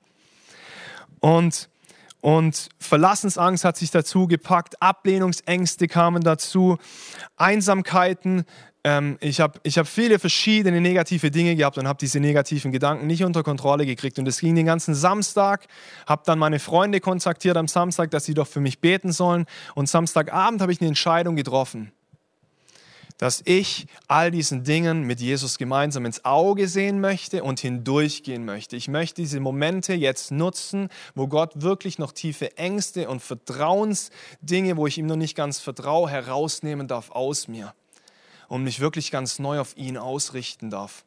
Und, 1.19 1.69
und 2.21 2.69
Verlassensangst 2.79 3.65
hat 3.65 3.79
sich 3.79 3.91
dazu 3.91 4.29
gepackt, 4.29 4.81
Ablehnungsängste 4.81 5.89
kamen 5.89 6.23
dazu, 6.23 6.79
Einsamkeiten, 7.35 8.45
ähm, 8.85 9.17
ich 9.21 9.41
habe 9.41 9.59
ich 9.63 9.79
hab 9.79 9.89
viele 9.89 10.19
verschiedene 10.19 10.81
negative 10.81 11.31
Dinge 11.31 11.57
gehabt 11.57 11.79
und 11.79 11.89
habe 11.89 11.99
diese 11.99 12.21
negativen 12.21 12.71
Gedanken 12.71 13.07
nicht 13.07 13.25
unter 13.25 13.43
Kontrolle 13.43 13.87
gekriegt. 13.87 14.19
Und 14.19 14.29
es 14.29 14.41
ging 14.41 14.55
den 14.55 14.67
ganzen 14.67 14.95
Samstag, 14.95 15.67
habe 16.07 16.23
dann 16.27 16.39
meine 16.39 16.59
Freunde 16.59 17.01
kontaktiert 17.01 17.57
am 17.57 17.67
Samstag, 17.67 18.11
dass 18.11 18.27
sie 18.27 18.35
doch 18.35 18.47
für 18.47 18.61
mich 18.61 18.81
beten 18.81 19.11
sollen. 19.11 19.47
Und 19.75 19.89
Samstagabend 19.89 20.61
habe 20.61 20.71
ich 20.71 20.81
eine 20.83 20.89
Entscheidung 20.89 21.35
getroffen, 21.35 21.93
dass 23.17 23.41
ich 23.47 23.87
all 24.07 24.31
diesen 24.31 24.65
Dingen 24.65 25.05
mit 25.05 25.19
Jesus 25.19 25.57
gemeinsam 25.57 26.05
ins 26.05 26.27
Auge 26.27 26.69
sehen 26.69 27.01
möchte 27.01 27.43
und 27.43 27.61
hindurchgehen 27.61 28.45
möchte. 28.45 28.77
Ich 28.77 28.89
möchte 28.89 29.23
diese 29.23 29.41
Momente 29.41 29.95
jetzt 29.95 30.31
nutzen, 30.31 30.91
wo 31.15 31.27
Gott 31.27 31.63
wirklich 31.63 31.99
noch 31.99 32.13
tiefe 32.13 32.59
Ängste 32.59 33.09
und 33.09 33.23
Vertrauensdinge, 33.23 34.77
wo 34.77 34.87
ich 34.87 34.99
ihm 34.99 35.07
noch 35.07 35.17
nicht 35.17 35.37
ganz 35.37 35.59
vertraue, 35.59 36.11
herausnehmen 36.11 36.87
darf 36.87 37.11
aus 37.11 37.49
mir 37.49 37.73
und 38.55 38.63
mich 38.63 38.79
wirklich 38.79 39.11
ganz 39.11 39.41
neu 39.41 39.59
auf 39.59 39.77
ihn 39.77 39.97
ausrichten 39.97 40.71
darf. 40.71 41.05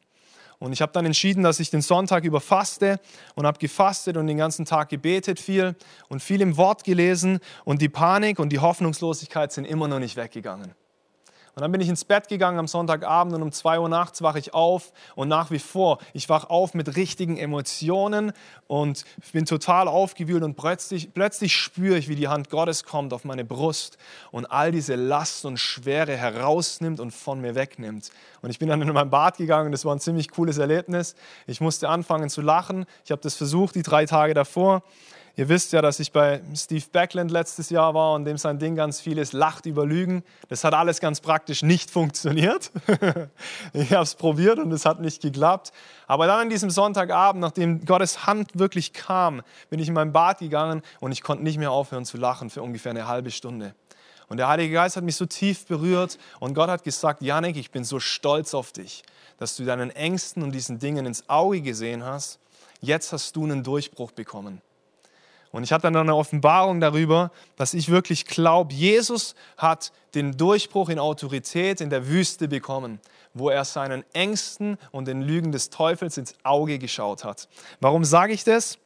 Und 0.58 0.74
ich 0.74 0.82
habe 0.82 0.92
dann 0.92 1.06
entschieden, 1.06 1.42
dass 1.42 1.60
ich 1.60 1.70
den 1.70 1.80
Sonntag 1.80 2.24
über 2.24 2.42
faste 2.42 3.00
und 3.36 3.46
habe 3.46 3.58
gefastet 3.58 4.18
und 4.18 4.26
den 4.26 4.36
ganzen 4.36 4.66
Tag 4.66 4.90
gebetet 4.90 5.40
viel 5.40 5.74
und 6.10 6.22
viel 6.22 6.42
im 6.42 6.58
Wort 6.58 6.84
gelesen 6.84 7.38
und 7.64 7.80
die 7.80 7.88
Panik 7.88 8.38
und 8.38 8.50
die 8.50 8.58
Hoffnungslosigkeit 8.58 9.50
sind 9.50 9.64
immer 9.64 9.88
noch 9.88 9.98
nicht 9.98 10.16
weggegangen. 10.16 10.74
Und 11.58 11.62
dann 11.62 11.72
bin 11.72 11.80
ich 11.80 11.88
ins 11.88 12.04
Bett 12.04 12.28
gegangen 12.28 12.60
am 12.60 12.68
Sonntagabend 12.68 13.34
und 13.34 13.42
um 13.42 13.50
2 13.50 13.80
Uhr 13.80 13.88
nachts 13.88 14.22
wache 14.22 14.38
ich 14.38 14.54
auf 14.54 14.92
und 15.16 15.26
nach 15.26 15.50
wie 15.50 15.58
vor, 15.58 15.98
ich 16.12 16.28
wache 16.28 16.50
auf 16.50 16.72
mit 16.72 16.94
richtigen 16.94 17.36
Emotionen 17.36 18.32
und 18.68 19.04
bin 19.32 19.44
total 19.44 19.88
aufgewühlt 19.88 20.44
und 20.44 20.54
plötzlich, 20.54 21.12
plötzlich 21.12 21.56
spüre 21.56 21.98
ich, 21.98 22.08
wie 22.08 22.14
die 22.14 22.28
Hand 22.28 22.48
Gottes 22.48 22.84
kommt 22.84 23.12
auf 23.12 23.24
meine 23.24 23.44
Brust 23.44 23.98
und 24.30 24.46
all 24.46 24.70
diese 24.70 24.94
Last 24.94 25.44
und 25.46 25.58
Schwere 25.58 26.16
herausnimmt 26.16 27.00
und 27.00 27.10
von 27.10 27.40
mir 27.40 27.56
wegnimmt. 27.56 28.12
Und 28.40 28.50
ich 28.50 28.60
bin 28.60 28.68
dann 28.68 28.80
in 28.80 28.92
mein 28.92 29.10
Bad 29.10 29.38
gegangen 29.38 29.66
und 29.66 29.72
das 29.72 29.84
war 29.84 29.92
ein 29.92 29.98
ziemlich 29.98 30.30
cooles 30.30 30.58
Erlebnis. 30.58 31.16
Ich 31.48 31.60
musste 31.60 31.88
anfangen 31.88 32.30
zu 32.30 32.40
lachen. 32.40 32.86
Ich 33.04 33.10
habe 33.10 33.20
das 33.20 33.34
versucht, 33.34 33.74
die 33.74 33.82
drei 33.82 34.06
Tage 34.06 34.32
davor. 34.32 34.84
Ihr 35.38 35.48
wisst 35.48 35.72
ja, 35.72 35.80
dass 35.80 36.00
ich 36.00 36.10
bei 36.10 36.42
Steve 36.52 36.84
Backland 36.90 37.30
letztes 37.30 37.70
Jahr 37.70 37.94
war 37.94 38.14
und 38.14 38.24
dem 38.24 38.38
sein 38.38 38.58
Ding 38.58 38.74
ganz 38.74 39.00
viel 39.00 39.18
ist, 39.18 39.32
lacht 39.32 39.66
über 39.66 39.86
Lügen. 39.86 40.24
Das 40.48 40.64
hat 40.64 40.74
alles 40.74 40.98
ganz 40.98 41.20
praktisch 41.20 41.62
nicht 41.62 41.90
funktioniert. 41.92 42.72
ich 43.72 43.92
habe 43.92 44.02
es 44.02 44.16
probiert 44.16 44.58
und 44.58 44.72
es 44.72 44.84
hat 44.84 44.98
nicht 44.98 45.22
geklappt. 45.22 45.70
Aber 46.08 46.26
dann 46.26 46.40
an 46.40 46.50
diesem 46.50 46.70
Sonntagabend, 46.70 47.40
nachdem 47.40 47.84
Gottes 47.84 48.26
Hand 48.26 48.58
wirklich 48.58 48.92
kam, 48.92 49.42
bin 49.70 49.78
ich 49.78 49.86
in 49.86 49.94
mein 49.94 50.12
Bad 50.12 50.40
gegangen 50.40 50.82
und 50.98 51.12
ich 51.12 51.22
konnte 51.22 51.44
nicht 51.44 51.56
mehr 51.56 51.70
aufhören 51.70 52.04
zu 52.04 52.16
lachen 52.16 52.50
für 52.50 52.62
ungefähr 52.62 52.90
eine 52.90 53.06
halbe 53.06 53.30
Stunde. 53.30 53.76
Und 54.28 54.38
der 54.38 54.48
Heilige 54.48 54.74
Geist 54.74 54.96
hat 54.96 55.04
mich 55.04 55.14
so 55.14 55.26
tief 55.26 55.66
berührt 55.66 56.18
und 56.40 56.54
Gott 56.54 56.68
hat 56.68 56.82
gesagt, 56.82 57.22
Janik, 57.22 57.56
ich 57.56 57.70
bin 57.70 57.84
so 57.84 58.00
stolz 58.00 58.54
auf 58.54 58.72
dich, 58.72 59.04
dass 59.36 59.54
du 59.54 59.64
deinen 59.64 59.90
Ängsten 59.90 60.42
und 60.42 60.50
diesen 60.50 60.80
Dingen 60.80 61.06
ins 61.06 61.28
Auge 61.28 61.62
gesehen 61.62 62.04
hast. 62.04 62.40
Jetzt 62.80 63.12
hast 63.12 63.36
du 63.36 63.44
einen 63.44 63.62
Durchbruch 63.62 64.10
bekommen. 64.10 64.62
Und 65.50 65.62
ich 65.62 65.72
hatte 65.72 65.82
dann 65.82 65.96
eine 65.96 66.14
Offenbarung 66.14 66.80
darüber, 66.80 67.30
dass 67.56 67.74
ich 67.74 67.88
wirklich 67.88 68.26
glaube, 68.26 68.74
Jesus 68.74 69.34
hat 69.56 69.92
den 70.14 70.36
Durchbruch 70.36 70.88
in 70.88 70.98
Autorität 70.98 71.80
in 71.80 71.90
der 71.90 72.08
Wüste 72.08 72.48
bekommen, 72.48 73.00
wo 73.32 73.48
er 73.48 73.64
seinen 73.64 74.04
Ängsten 74.12 74.78
und 74.90 75.06
den 75.06 75.22
Lügen 75.22 75.52
des 75.52 75.70
Teufels 75.70 76.18
ins 76.18 76.34
Auge 76.42 76.78
geschaut 76.78 77.24
hat. 77.24 77.48
Warum 77.80 78.04
sage 78.04 78.32
ich 78.32 78.44
das? 78.44 78.78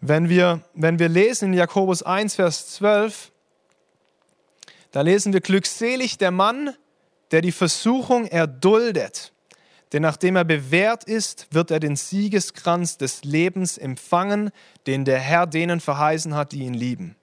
Wenn 0.00 0.28
wir, 0.28 0.62
wenn 0.74 0.98
wir 0.98 1.08
lesen 1.08 1.52
in 1.52 1.54
Jakobus 1.54 2.02
1, 2.02 2.34
Vers 2.34 2.68
12, 2.70 3.30
da 4.90 5.02
lesen 5.02 5.32
wir, 5.32 5.40
glückselig 5.40 6.18
der 6.18 6.32
Mann, 6.32 6.74
der 7.30 7.40
die 7.40 7.52
Versuchung 7.52 8.26
erduldet 8.26 9.31
denn 9.92 10.02
nachdem 10.02 10.36
er 10.36 10.44
bewährt 10.44 11.04
ist, 11.04 11.48
wird 11.50 11.70
er 11.70 11.78
den 11.78 11.96
Siegeskranz 11.96 12.96
des 12.96 13.24
Lebens 13.24 13.76
empfangen, 13.76 14.50
den 14.86 15.04
der 15.04 15.18
Herr 15.18 15.46
denen 15.46 15.80
verheißen 15.80 16.34
hat, 16.34 16.52
die 16.52 16.60
ihn 16.60 16.74
lieben. 16.74 17.16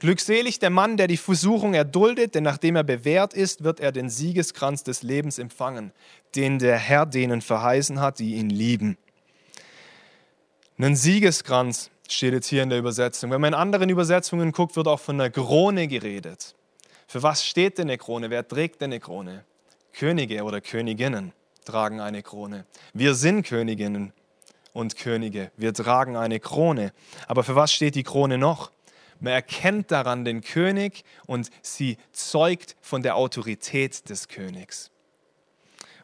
Glückselig 0.00 0.58
der 0.58 0.68
Mann, 0.68 0.98
der 0.98 1.06
die 1.06 1.16
Versuchung 1.16 1.72
erduldet, 1.72 2.34
denn 2.34 2.44
nachdem 2.44 2.76
er 2.76 2.84
bewährt 2.84 3.32
ist, 3.32 3.64
wird 3.64 3.80
er 3.80 3.90
den 3.90 4.10
Siegeskranz 4.10 4.82
des 4.82 5.02
Lebens 5.02 5.38
empfangen, 5.38 5.92
den 6.34 6.58
der 6.58 6.76
Herr 6.76 7.06
denen 7.06 7.40
verheißen 7.40 8.00
hat, 8.00 8.18
die 8.18 8.34
ihn 8.34 8.50
lieben. 8.50 8.98
Ein 10.76 10.96
Siegeskranz 10.96 11.90
steht 12.06 12.34
jetzt 12.34 12.48
hier 12.48 12.64
in 12.64 12.68
der 12.68 12.80
Übersetzung. 12.80 13.30
Wenn 13.30 13.40
man 13.40 13.54
in 13.54 13.58
anderen 13.58 13.88
Übersetzungen 13.88 14.52
guckt, 14.52 14.76
wird 14.76 14.88
auch 14.88 15.00
von 15.00 15.18
einer 15.18 15.30
Krone 15.30 15.88
geredet. 15.88 16.54
Für 17.06 17.22
was 17.22 17.46
steht 17.46 17.78
denn 17.78 17.88
eine 17.88 17.96
Krone? 17.96 18.28
Wer 18.28 18.46
trägt 18.46 18.82
denn 18.82 18.92
eine 18.92 19.00
Krone? 19.00 19.44
Könige 19.92 20.42
oder 20.42 20.60
Königinnen 20.60 21.32
tragen 21.64 22.00
eine 22.00 22.22
Krone. 22.22 22.66
Wir 22.92 23.14
sind 23.14 23.44
Königinnen 23.46 24.12
und 24.72 24.96
Könige. 24.96 25.50
Wir 25.56 25.72
tragen 25.72 26.16
eine 26.16 26.40
Krone. 26.40 26.92
Aber 27.26 27.44
für 27.44 27.56
was 27.56 27.72
steht 27.72 27.94
die 27.94 28.02
Krone 28.02 28.38
noch? 28.38 28.70
Man 29.20 29.32
erkennt 29.32 29.90
daran 29.90 30.24
den 30.24 30.42
König 30.42 31.04
und 31.26 31.50
sie 31.62 31.96
zeugt 32.12 32.76
von 32.80 33.02
der 33.02 33.16
Autorität 33.16 34.08
des 34.10 34.28
Königs. 34.28 34.90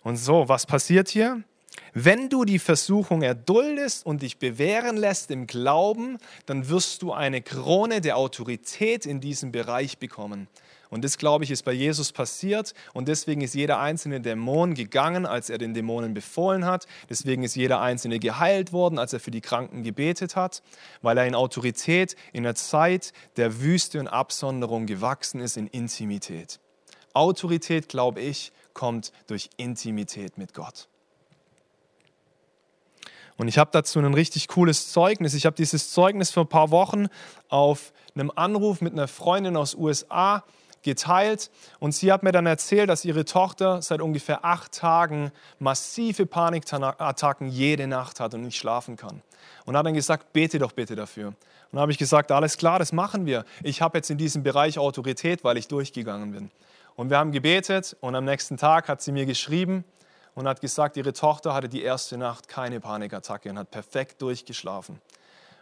Und 0.02 0.17
so, 0.17 0.49
was 0.49 0.64
passiert 0.64 1.09
hier? 1.09 1.43
Wenn 1.93 2.29
du 2.29 2.45
die 2.45 2.59
Versuchung 2.59 3.23
erduldest 3.23 4.07
und 4.07 4.23
dich 4.23 4.38
bewähren 4.38 4.97
lässt 4.97 5.31
im 5.31 5.47
Glauben, 5.47 6.19
dann 6.47 6.69
wirst 6.69 7.02
du 7.02 7.12
eine 7.12 7.43
Krone 7.43 8.00
der 8.00 8.17
Autorität 8.17 9.07
in 9.07 9.21
diesem 9.21 9.52
Bereich 9.52 9.99
bekommen. 9.99 10.49
Und 10.90 11.04
das, 11.04 11.18
glaube 11.18 11.44
ich, 11.44 11.52
ist 11.52 11.62
bei 11.62 11.73
Jesus 11.73 12.11
passiert. 12.12 12.75
Und 12.92 13.06
deswegen 13.06 13.40
ist 13.40 13.54
jeder 13.54 13.78
einzelne 13.78 14.20
Dämon 14.20 14.75
gegangen, 14.75 15.25
als 15.25 15.49
er 15.49 15.59
den 15.59 15.73
Dämonen 15.73 16.14
befohlen 16.14 16.64
hat. 16.64 16.87
Deswegen 17.09 17.44
ist 17.44 17.54
jeder 17.54 17.80
einzelne 17.80 18.18
geheilt 18.18 18.73
worden, 18.73 18.99
als 18.99 19.12
er 19.12 19.20
für 19.20 19.30
die 19.30 19.40
Kranken 19.40 19.85
gebetet 19.85 20.35
hat, 20.35 20.62
weil 21.00 21.16
er 21.16 21.26
in 21.26 21.37
Autorität 21.37 22.16
in 22.32 22.42
der 22.42 22.56
Zeit 22.56 23.12
der 23.37 23.61
Wüste 23.61 24.00
und 24.00 24.09
Absonderung 24.09 24.87
gewachsen 24.87 25.40
ist 25.40 25.56
in 25.56 25.68
Intimität. 25.68 26.59
Autorität, 27.14 27.88
glaube 27.88 28.20
ich, 28.20 28.52
kommt 28.75 29.12
durch 29.28 29.49
Intimität 29.56 30.38
mit 30.38 30.54
Gott. 30.54 30.88
Und 33.37 33.49
ich 33.49 33.59
habe 33.59 33.70
dazu 33.73 34.00
ein 34.00 34.12
richtig 34.12 34.49
cooles 34.49 34.92
Zeugnis. 34.92 35.35
Ich 35.35 35.47
habe 35.47 35.56
dieses 35.56 35.92
Zeugnis 35.92 36.30
vor 36.30 36.44
ein 36.44 36.49
paar 36.49 36.70
Wochen 36.70 37.06
auf 37.49 37.92
einem 38.14 38.30
Anruf 38.35 38.80
mit 38.80 38.92
einer 38.92 39.09
Freundin 39.09 39.56
aus 39.56 39.75
USA 39.75 40.44
geteilt 40.82 41.50
und 41.78 41.92
sie 41.92 42.12
hat 42.12 42.22
mir 42.22 42.32
dann 42.32 42.46
erzählt, 42.46 42.88
dass 42.88 43.04
ihre 43.04 43.25
Tochter 43.25 43.82
seit 43.82 44.00
ungefähr 44.00 44.44
acht 44.44 44.72
Tagen 44.72 45.30
massive 45.58 46.26
Panikattacken 46.26 47.49
jede 47.49 47.86
Nacht 47.86 48.21
hat 48.21 48.34
und 48.34 48.43
nicht 48.43 48.56
schlafen 48.56 48.97
kann. 48.97 49.23
Und 49.66 49.76
hat 49.76 49.86
dann 49.86 49.95
gesagt, 49.95 50.32
bete 50.32 50.58
doch 50.58 50.73
bitte 50.73 50.97
dafür. 50.97 51.28
Und 51.28 51.36
dann 51.73 51.82
habe 51.82 51.93
ich 51.93 51.99
gesagt, 51.99 52.32
alles 52.32 52.56
klar, 52.56 52.78
das 52.78 52.93
machen 52.93 53.26
wir. 53.26 53.45
Ich 53.62 53.82
habe 53.82 53.99
jetzt 53.99 54.10
in 54.10 54.19
diesem 54.19 54.43
Bereich 54.43 54.78
Autorität, 54.78 55.45
weil 55.45 55.56
ich 55.56 55.69
durchgegangen 55.69 56.32
bin. 56.32 56.50
Und 56.97 57.10
wir 57.10 57.19
haben 57.19 57.32
gebetet 57.32 57.97
und 58.00 58.14
am 58.14 58.25
nächsten 58.25 58.56
Tag 58.56 58.88
hat 58.88 59.00
sie 59.00 59.12
mir 59.12 59.26
geschrieben 59.26 59.84
und 60.34 60.49
hat 60.49 60.60
gesagt, 60.60 60.97
ihre 60.97 61.12
Tochter 61.12 61.54
hatte 61.54 61.69
die 61.69 61.82
erste 61.82 62.19
Nacht 62.19 62.49
keine 62.49 62.80
Panikattacke 62.80 63.50
und 63.50 63.58
hat 63.58 63.71
perfekt 63.71 64.21
durchgeschlafen. 64.23 65.00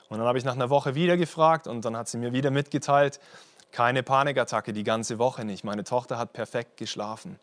Und 0.08 0.18
dann 0.18 0.26
habe 0.26 0.38
ich 0.38 0.44
nach 0.44 0.54
einer 0.54 0.70
Woche 0.70 0.94
wieder 0.94 1.16
gefragt 1.16 1.66
und 1.66 1.84
dann 1.84 1.96
hat 1.96 2.08
sie 2.08 2.18
mir 2.18 2.32
wieder 2.32 2.50
mitgeteilt, 2.50 3.20
keine 3.72 4.02
Panikattacke 4.02 4.72
die 4.72 4.84
ganze 4.84 5.18
Woche 5.18 5.44
nicht. 5.44 5.64
Meine 5.64 5.84
Tochter 5.84 6.18
hat 6.18 6.32
perfekt 6.32 6.76
geschlafen. 6.76 7.38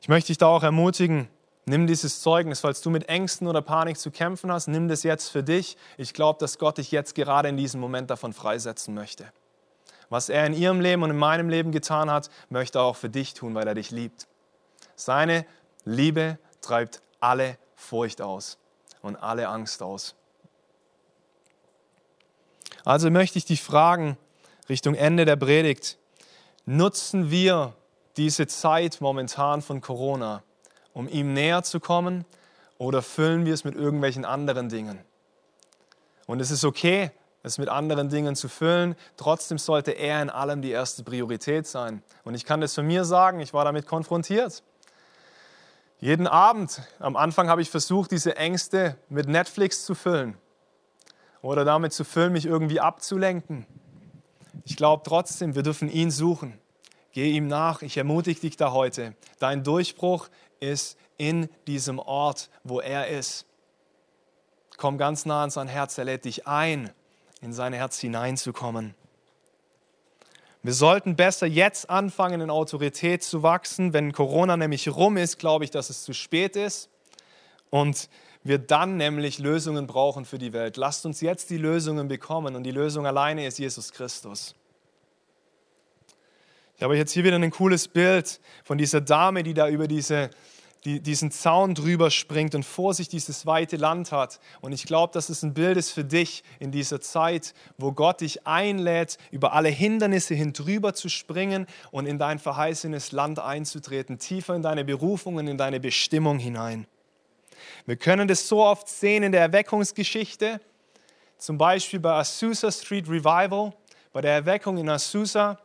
Ich 0.00 0.08
möchte 0.08 0.28
dich 0.28 0.38
da 0.38 0.46
auch 0.46 0.62
ermutigen, 0.62 1.28
nimm 1.64 1.86
dieses 1.86 2.20
Zeugnis, 2.20 2.60
falls 2.60 2.80
du 2.80 2.90
mit 2.90 3.08
Ängsten 3.08 3.46
oder 3.46 3.62
Panik 3.62 3.98
zu 3.98 4.10
kämpfen 4.10 4.52
hast, 4.52 4.68
nimm 4.68 4.88
das 4.88 5.02
jetzt 5.02 5.30
für 5.30 5.42
dich. 5.42 5.76
Ich 5.96 6.12
glaube, 6.12 6.38
dass 6.38 6.58
Gott 6.58 6.78
dich 6.78 6.90
jetzt 6.92 7.14
gerade 7.14 7.48
in 7.48 7.56
diesem 7.56 7.80
Moment 7.80 8.10
davon 8.10 8.32
freisetzen 8.32 8.94
möchte. 8.94 9.32
Was 10.10 10.28
er 10.28 10.46
in 10.46 10.52
ihrem 10.52 10.80
Leben 10.80 11.02
und 11.02 11.10
in 11.10 11.16
meinem 11.16 11.48
Leben 11.48 11.72
getan 11.72 12.10
hat, 12.10 12.28
möchte 12.50 12.78
er 12.78 12.84
auch 12.84 12.96
für 12.96 13.08
dich 13.08 13.34
tun, 13.34 13.54
weil 13.54 13.66
er 13.66 13.74
dich 13.74 13.90
liebt. 13.90 14.26
Seine 14.94 15.46
Liebe 15.84 16.38
treibt 16.60 17.00
alle 17.20 17.56
Furcht 17.74 18.20
aus 18.20 18.58
und 19.02 19.16
alle 19.16 19.48
Angst 19.48 19.82
aus. 19.82 20.14
Also 22.84 23.10
möchte 23.10 23.38
ich 23.38 23.46
dich 23.46 23.62
fragen, 23.62 24.18
Richtung 24.68 24.94
Ende 24.94 25.24
der 25.24 25.36
Predigt, 25.36 25.98
nutzen 26.64 27.30
wir 27.30 27.74
diese 28.16 28.46
Zeit 28.46 29.00
momentan 29.00 29.62
von 29.62 29.80
Corona, 29.80 30.42
um 30.92 31.08
ihm 31.08 31.32
näher 31.34 31.62
zu 31.62 31.80
kommen 31.80 32.24
oder 32.78 33.02
füllen 33.02 33.44
wir 33.44 33.54
es 33.54 33.64
mit 33.64 33.74
irgendwelchen 33.74 34.24
anderen 34.24 34.68
Dingen? 34.68 34.98
Und 36.26 36.40
es 36.40 36.50
ist 36.50 36.64
okay, 36.64 37.10
es 37.42 37.58
mit 37.58 37.68
anderen 37.68 38.08
Dingen 38.08 38.36
zu 38.36 38.48
füllen. 38.48 38.96
Trotzdem 39.16 39.58
sollte 39.58 39.90
er 39.90 40.22
in 40.22 40.30
allem 40.30 40.62
die 40.62 40.70
erste 40.70 41.04
Priorität 41.04 41.66
sein. 41.66 42.02
Und 42.24 42.34
ich 42.34 42.46
kann 42.46 42.62
das 42.62 42.74
von 42.74 42.86
mir 42.86 43.04
sagen, 43.04 43.40
ich 43.40 43.52
war 43.52 43.66
damit 43.66 43.86
konfrontiert. 43.86 44.62
Jeden 46.00 46.26
Abend, 46.26 46.82
am 46.98 47.16
Anfang 47.16 47.48
habe 47.48 47.62
ich 47.62 47.70
versucht, 47.70 48.10
diese 48.10 48.36
Ängste 48.36 48.96
mit 49.10 49.28
Netflix 49.28 49.84
zu 49.84 49.94
füllen 49.94 50.38
oder 51.42 51.64
damit 51.64 51.92
zu 51.92 52.04
füllen, 52.04 52.32
mich 52.32 52.46
irgendwie 52.46 52.80
abzulenken. 52.80 53.66
Ich 54.64 54.76
glaube 54.76 55.02
trotzdem, 55.04 55.54
wir 55.54 55.62
dürfen 55.62 55.90
ihn 55.90 56.10
suchen. 56.10 56.58
Geh 57.12 57.30
ihm 57.30 57.46
nach. 57.46 57.82
Ich 57.82 57.96
ermutige 57.96 58.40
dich 58.40 58.56
da 58.56 58.72
heute. 58.72 59.14
Dein 59.38 59.62
Durchbruch 59.62 60.28
ist 60.60 60.98
in 61.16 61.48
diesem 61.66 61.98
Ort, 61.98 62.50
wo 62.64 62.80
er 62.80 63.08
ist. 63.08 63.46
Komm 64.76 64.98
ganz 64.98 65.24
nah 65.26 65.44
an 65.44 65.50
sein 65.50 65.68
Herz. 65.68 65.96
Er 65.98 66.04
lädt 66.04 66.24
dich 66.24 66.46
ein, 66.46 66.90
in 67.40 67.52
sein 67.52 67.72
Herz 67.72 67.98
hineinzukommen. 68.00 68.94
Wir 70.62 70.72
sollten 70.72 71.14
besser 71.14 71.46
jetzt 71.46 71.90
anfangen, 71.90 72.40
in 72.40 72.50
Autorität 72.50 73.22
zu 73.22 73.42
wachsen. 73.42 73.92
Wenn 73.92 74.12
Corona 74.12 74.56
nämlich 74.56 74.88
rum 74.88 75.16
ist, 75.16 75.38
glaube 75.38 75.64
ich, 75.64 75.70
dass 75.70 75.90
es 75.90 76.04
zu 76.04 76.14
spät 76.14 76.56
ist. 76.56 76.88
Und 77.70 78.08
wir 78.44 78.58
dann 78.58 78.98
nämlich 78.98 79.38
Lösungen 79.38 79.86
brauchen 79.86 80.26
für 80.26 80.38
die 80.38 80.52
Welt. 80.52 80.76
Lasst 80.76 81.06
uns 81.06 81.22
jetzt 81.22 81.48
die 81.50 81.56
Lösungen 81.56 82.08
bekommen 82.08 82.54
und 82.54 82.62
die 82.62 82.70
Lösung 82.70 83.06
alleine 83.06 83.46
ist 83.46 83.58
Jesus 83.58 83.90
Christus. 83.90 84.54
Ich 86.76 86.82
habe 86.82 86.96
jetzt 86.96 87.12
hier 87.12 87.24
wieder 87.24 87.36
ein 87.36 87.50
cooles 87.50 87.88
Bild 87.88 88.40
von 88.62 88.76
dieser 88.76 89.00
Dame, 89.00 89.42
die 89.44 89.54
da 89.54 89.68
über 89.68 89.88
diese, 89.88 90.28
die, 90.84 91.00
diesen 91.00 91.30
Zaun 91.30 91.74
drüber 91.74 92.10
springt 92.10 92.54
und 92.54 92.64
vor 92.64 92.92
sich 92.92 93.08
dieses 93.08 93.46
weite 93.46 93.76
Land 93.76 94.12
hat. 94.12 94.40
Und 94.60 94.72
ich 94.72 94.84
glaube, 94.84 95.12
dass 95.14 95.30
es 95.30 95.42
ein 95.42 95.54
Bild 95.54 95.78
ist 95.78 95.92
für 95.92 96.04
dich 96.04 96.44
in 96.58 96.70
dieser 96.70 97.00
Zeit, 97.00 97.54
wo 97.78 97.92
Gott 97.92 98.20
dich 98.20 98.46
einlädt, 98.46 99.16
über 99.30 99.54
alle 99.54 99.70
Hindernisse 99.70 100.34
hin 100.34 100.52
drüber 100.52 100.92
zu 100.92 101.08
springen 101.08 101.66
und 101.92 102.04
in 102.04 102.18
dein 102.18 102.38
verheißenes 102.38 103.12
Land 103.12 103.38
einzutreten, 103.38 104.18
tiefer 104.18 104.54
in 104.54 104.62
deine 104.62 104.84
Berufung 104.84 105.36
und 105.36 105.46
in 105.46 105.56
deine 105.56 105.80
Bestimmung 105.80 106.38
hinein. 106.38 106.86
Wir 107.86 107.96
können 107.96 108.28
das 108.28 108.48
so 108.48 108.62
oft 108.62 108.88
sehen 108.88 109.22
in 109.22 109.32
der 109.32 109.42
Erweckungsgeschichte, 109.42 110.60
zum 111.38 111.58
Beispiel 111.58 112.00
bei 112.00 112.12
Azusa 112.12 112.70
Street 112.70 113.08
Revival, 113.08 113.72
bei 114.12 114.20
der 114.20 114.32
Erweckung 114.32 114.78
in 114.78 114.88
Azusa 114.88 115.58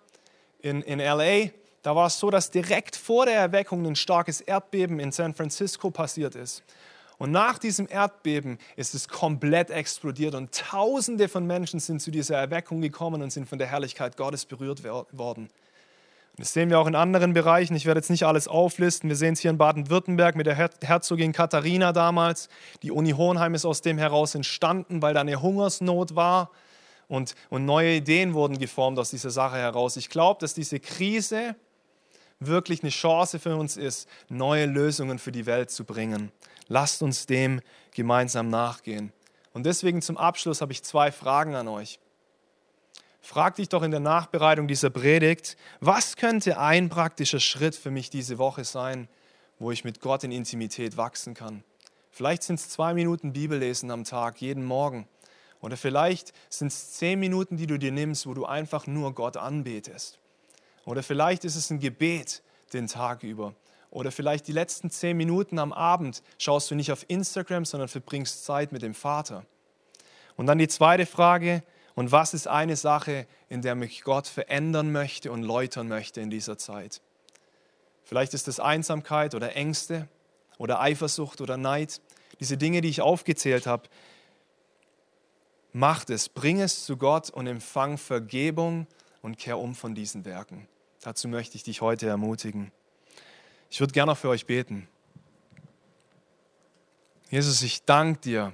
in, 0.62 0.82
in 0.82 1.00
LA. 1.00 1.52
Da 1.82 1.96
war 1.96 2.08
es 2.08 2.20
so, 2.20 2.30
dass 2.30 2.52
direkt 2.52 2.96
vor 2.96 3.26
der 3.26 3.36
Erweckung 3.36 3.86
ein 3.86 3.96
starkes 3.96 4.42
Erdbeben 4.42 5.00
in 5.00 5.12
San 5.12 5.34
Francisco 5.34 5.90
passiert 5.90 6.36
ist. 6.36 6.64
Und 7.20 7.32
nach 7.32 7.60
diesem 7.60 7.88
Erdbeben 7.90 8.58
ist 8.78 8.96
es 8.96 9.10
komplett 9.10 9.70
explodiert 9.70 10.36
und 10.36 10.54
Tausende 10.54 11.28
von 11.28 11.46
Menschen 11.46 11.82
sind 11.82 12.02
zu 12.02 12.12
dieser 12.12 12.38
Erweckung 12.38 12.82
gekommen 12.82 13.22
und 13.22 13.32
sind 13.32 13.48
von 13.48 13.60
der 13.60 13.68
Herrlichkeit 13.68 14.16
Gottes 14.16 14.46
berührt 14.46 14.84
worden. 14.84 15.50
Das 16.40 16.54
sehen 16.54 16.70
wir 16.70 16.80
auch 16.80 16.88
in 16.88 16.96
anderen 16.96 17.34
Bereichen. 17.34 17.76
Ich 17.76 17.86
werde 17.86 18.00
jetzt 18.00 18.10
nicht 18.10 18.24
alles 18.24 18.48
auflisten. 18.48 19.10
Wir 19.10 19.18
sehen 19.18 19.34
es 19.34 19.42
hier 19.42 19.52
in 19.52 19.58
Baden-Württemberg 19.58 20.38
mit 20.38 20.46
der 20.48 20.56
Herzogin 20.56 21.34
Katharina 21.34 21.92
damals. 21.92 22.48
Die 22.82 22.92
Uni 22.92 23.12
Hohenheim 23.12 23.56
ist 23.56 23.66
aus 23.66 23.82
dem 23.82 23.98
heraus 23.98 24.36
entstanden, 24.36 25.02
weil 25.02 25.14
da 25.14 25.20
eine 25.20 25.42
Hungersnot 25.42 26.16
war. 26.16 26.52
Und, 27.10 27.36
und 27.50 27.66
neue 27.66 27.96
Ideen 27.96 28.34
wurden 28.34 28.58
geformt 28.58 29.00
aus 29.00 29.10
dieser 29.10 29.32
Sache 29.32 29.58
heraus. 29.58 29.98
Ich 29.98 30.10
glaube, 30.10 30.40
dass 30.40 30.54
diese 30.54 30.80
Krise 30.80 31.58
wirklich 32.40 32.84
eine 32.84 32.92
Chance 32.92 33.38
für 33.38 33.58
uns 33.58 33.76
ist, 33.76 34.08
neue 34.30 34.66
Lösungen 34.66 35.20
für 35.20 35.34
die 35.34 35.46
Welt 35.46 35.72
zu 35.72 35.84
bringen. 35.84 36.32
Lasst 36.70 37.04
uns 37.04 37.26
dem 37.26 37.60
gemeinsam 37.92 38.50
nachgehen. 38.50 39.12
Und 39.52 39.66
deswegen 39.66 40.02
zum 40.02 40.16
Abschluss 40.16 40.62
habe 40.62 40.72
ich 40.72 40.84
zwei 40.84 41.12
Fragen 41.12 41.56
an 41.56 41.68
euch. 41.68 42.00
Frag 43.22 43.56
dich 43.56 43.70
doch 43.70 43.84
in 43.84 43.92
der 43.92 44.00
Nachbereitung 44.00 44.68
dieser 44.68 44.90
Predigt, 44.90 45.58
was 45.82 46.16
könnte 46.16 46.58
ein 46.58 46.90
praktischer 46.90 47.40
Schritt 47.40 47.76
für 47.76 47.92
mich 47.92 48.10
diese 48.10 48.38
Woche 48.38 48.64
sein, 48.64 49.08
wo 49.60 49.72
ich 49.72 49.84
mit 49.84 50.00
Gott 50.00 50.24
in 50.24 50.32
Intimität 50.32 50.98
wachsen 50.98 51.34
kann? 51.34 51.64
Vielleicht 52.12 52.44
sind 52.44 52.60
es 52.60 52.70
zwei 52.70 52.94
Minuten 52.94 53.34
Bibellesen 53.34 53.92
am 53.92 54.04
Tag, 54.04 54.42
jeden 54.42 54.66
Morgen. 54.66 55.08
Oder 55.62 55.78
vielleicht 55.78 56.34
sind 56.50 56.68
es 56.68 56.94
zehn 56.94 57.20
Minuten, 57.20 57.58
die 57.58 57.68
du 57.68 57.78
dir 57.78 57.92
nimmst, 57.92 58.26
wo 58.26 58.34
du 58.34 58.46
einfach 58.46 58.88
nur 58.88 59.14
Gott 59.14 59.38
anbetest. 59.38 60.18
Oder 60.86 61.04
vielleicht 61.04 61.44
ist 61.46 61.56
es 61.56 61.70
ein 61.70 61.80
Gebet 61.80 62.42
den 62.74 62.88
Tag 62.88 63.24
über. 63.24 63.54
Oder 63.92 64.12
vielleicht 64.12 64.48
die 64.48 64.54
letzten 64.54 64.90
zehn 64.90 65.18
Minuten 65.18 65.60
am 65.60 65.74
Abend 65.74 66.24
schaust 66.38 66.72
du 66.72 66.76
nicht 66.76 66.92
auf 66.92 67.06
Instagram, 67.10 67.66
sondern 67.66 67.90
verbringst 67.90 68.46
Zeit 68.46 68.72
mit 68.72 68.82
dem 68.82 68.94
Vater. 68.94 69.46
Und 70.38 70.46
dann 70.46 70.58
die 70.58 70.68
zweite 70.68 71.06
Frage, 71.06 71.64
und 72.00 72.14
was 72.14 72.34
ist 72.34 72.48
eine 72.48 72.78
Sache, 72.78 73.28
in 73.50 73.62
der 73.62 73.76
mich 73.76 74.04
Gott 74.04 74.26
verändern 74.26 74.94
möchte 74.94 75.34
und 75.34 75.44
läutern 75.44 75.90
möchte 75.90 76.22
in 76.22 76.30
dieser 76.30 76.58
Zeit? 76.58 77.02
Vielleicht 78.06 78.34
ist 78.34 78.48
es 78.48 78.62
Einsamkeit 78.62 79.36
oder 79.36 79.54
Ängste 79.58 80.08
oder 80.58 80.80
Eifersucht 80.80 81.42
oder 81.42 81.58
Neid. 81.58 82.00
Diese 82.40 82.56
Dinge, 82.56 82.80
die 82.80 82.88
ich 82.88 83.02
aufgezählt 83.02 83.68
habe, 83.68 83.90
macht 85.74 86.10
es, 86.10 86.30
bring 86.30 86.62
es 86.62 86.86
zu 86.86 86.96
Gott 86.96 87.32
und 87.32 87.48
empfang 87.48 87.98
Vergebung 87.98 88.88
und 89.22 89.38
kehr 89.38 89.58
um 89.58 89.76
von 89.76 89.94
diesen 89.94 90.24
Werken. 90.24 90.70
Dazu 91.02 91.28
möchte 91.28 91.58
ich 91.58 91.64
dich 91.64 91.82
heute 91.82 92.08
ermutigen. 92.08 92.72
Ich 93.70 93.82
würde 93.82 93.92
gerne 93.92 94.16
für 94.16 94.30
euch 94.30 94.46
beten. 94.46 94.88
Jesus, 97.30 97.62
ich 97.62 97.84
danke 97.84 98.22
dir, 98.22 98.54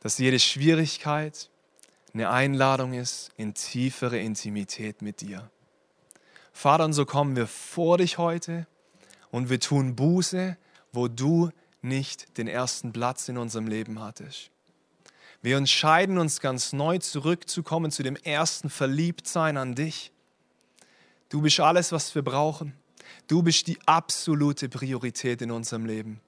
dass 0.00 0.18
jede 0.18 0.40
Schwierigkeit, 0.40 1.48
eine 2.14 2.30
Einladung 2.30 2.94
ist 2.94 3.32
in 3.36 3.54
tiefere 3.54 4.20
Intimität 4.20 5.02
mit 5.02 5.20
dir. 5.20 5.50
Vater, 6.52 6.84
und 6.84 6.92
so 6.92 7.04
kommen 7.04 7.34
wir 7.34 7.48
vor 7.48 7.98
dich 7.98 8.18
heute 8.18 8.68
und 9.32 9.50
wir 9.50 9.58
tun 9.58 9.96
Buße, 9.96 10.56
wo 10.92 11.08
du 11.08 11.50
nicht 11.82 12.38
den 12.38 12.46
ersten 12.46 12.92
Platz 12.92 13.28
in 13.28 13.36
unserem 13.36 13.66
Leben 13.66 14.00
hattest. 14.00 14.50
Wir 15.42 15.56
entscheiden 15.56 16.16
uns 16.18 16.40
ganz 16.40 16.72
neu 16.72 16.98
zurückzukommen 16.98 17.90
zu 17.90 18.04
dem 18.04 18.14
ersten 18.14 18.70
Verliebtsein 18.70 19.56
an 19.56 19.74
dich. 19.74 20.12
Du 21.28 21.42
bist 21.42 21.58
alles, 21.58 21.90
was 21.90 22.14
wir 22.14 22.22
brauchen. 22.22 22.74
Du 23.26 23.42
bist 23.42 23.66
die 23.66 23.78
absolute 23.86 24.68
Priorität 24.68 25.42
in 25.42 25.50
unserem 25.50 25.84
Leben. 25.84 26.20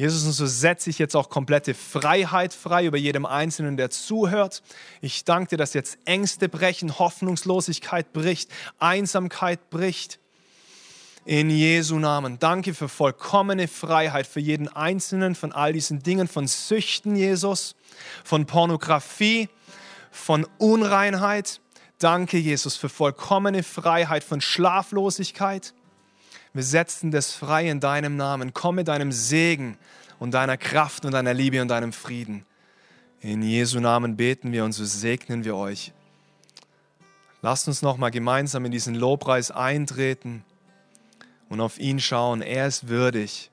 Jesus, 0.00 0.24
und 0.24 0.32
so 0.32 0.46
setze 0.46 0.88
ich 0.88 0.98
jetzt 0.98 1.14
auch 1.14 1.28
komplette 1.28 1.74
Freiheit 1.74 2.54
frei 2.54 2.86
über 2.86 2.96
jedem 2.96 3.26
Einzelnen, 3.26 3.76
der 3.76 3.90
zuhört. 3.90 4.62
Ich 5.02 5.26
danke 5.26 5.50
dir, 5.50 5.56
dass 5.58 5.74
jetzt 5.74 5.98
Ängste 6.06 6.48
brechen, 6.48 6.98
Hoffnungslosigkeit 6.98 8.14
bricht, 8.14 8.50
Einsamkeit 8.78 9.68
bricht. 9.68 10.18
In 11.26 11.50
Jesu 11.50 11.98
Namen. 11.98 12.38
Danke 12.38 12.72
für 12.72 12.88
vollkommene 12.88 13.68
Freiheit 13.68 14.26
für 14.26 14.40
jeden 14.40 14.68
Einzelnen 14.68 15.34
von 15.34 15.52
all 15.52 15.74
diesen 15.74 16.02
Dingen, 16.02 16.28
von 16.28 16.46
Süchten, 16.46 17.14
Jesus, 17.14 17.76
von 18.24 18.46
Pornografie, 18.46 19.50
von 20.10 20.46
Unreinheit. 20.56 21.60
Danke, 21.98 22.38
Jesus, 22.38 22.74
für 22.74 22.88
vollkommene 22.88 23.62
Freiheit 23.62 24.24
von 24.24 24.40
Schlaflosigkeit 24.40 25.74
wir 26.52 26.62
setzen 26.62 27.10
das 27.10 27.32
frei 27.32 27.68
in 27.68 27.80
deinem 27.80 28.16
Namen. 28.16 28.52
Komm 28.52 28.76
mit 28.76 28.88
deinem 28.88 29.12
Segen 29.12 29.76
und 30.18 30.32
deiner 30.32 30.56
Kraft 30.56 31.04
und 31.04 31.12
deiner 31.12 31.34
Liebe 31.34 31.62
und 31.62 31.68
deinem 31.68 31.92
Frieden. 31.92 32.44
In 33.20 33.42
Jesu 33.42 33.80
Namen 33.80 34.16
beten 34.16 34.52
wir 34.52 34.64
und 34.64 34.72
so 34.72 34.84
segnen 34.84 35.44
wir 35.44 35.56
euch. 35.56 35.92
Lasst 37.42 37.68
uns 37.68 37.82
noch 37.82 37.96
mal 37.96 38.10
gemeinsam 38.10 38.64
in 38.64 38.72
diesen 38.72 38.94
Lobpreis 38.94 39.50
eintreten 39.50 40.44
und 41.48 41.60
auf 41.60 41.78
ihn 41.78 42.00
schauen. 42.00 42.42
Er 42.42 42.66
ist 42.66 42.88
würdig 42.88 43.50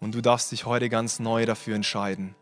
und 0.00 0.14
du 0.14 0.20
darfst 0.20 0.52
dich 0.52 0.66
heute 0.66 0.88
ganz 0.88 1.18
neu 1.18 1.46
dafür 1.46 1.74
entscheiden. 1.74 2.34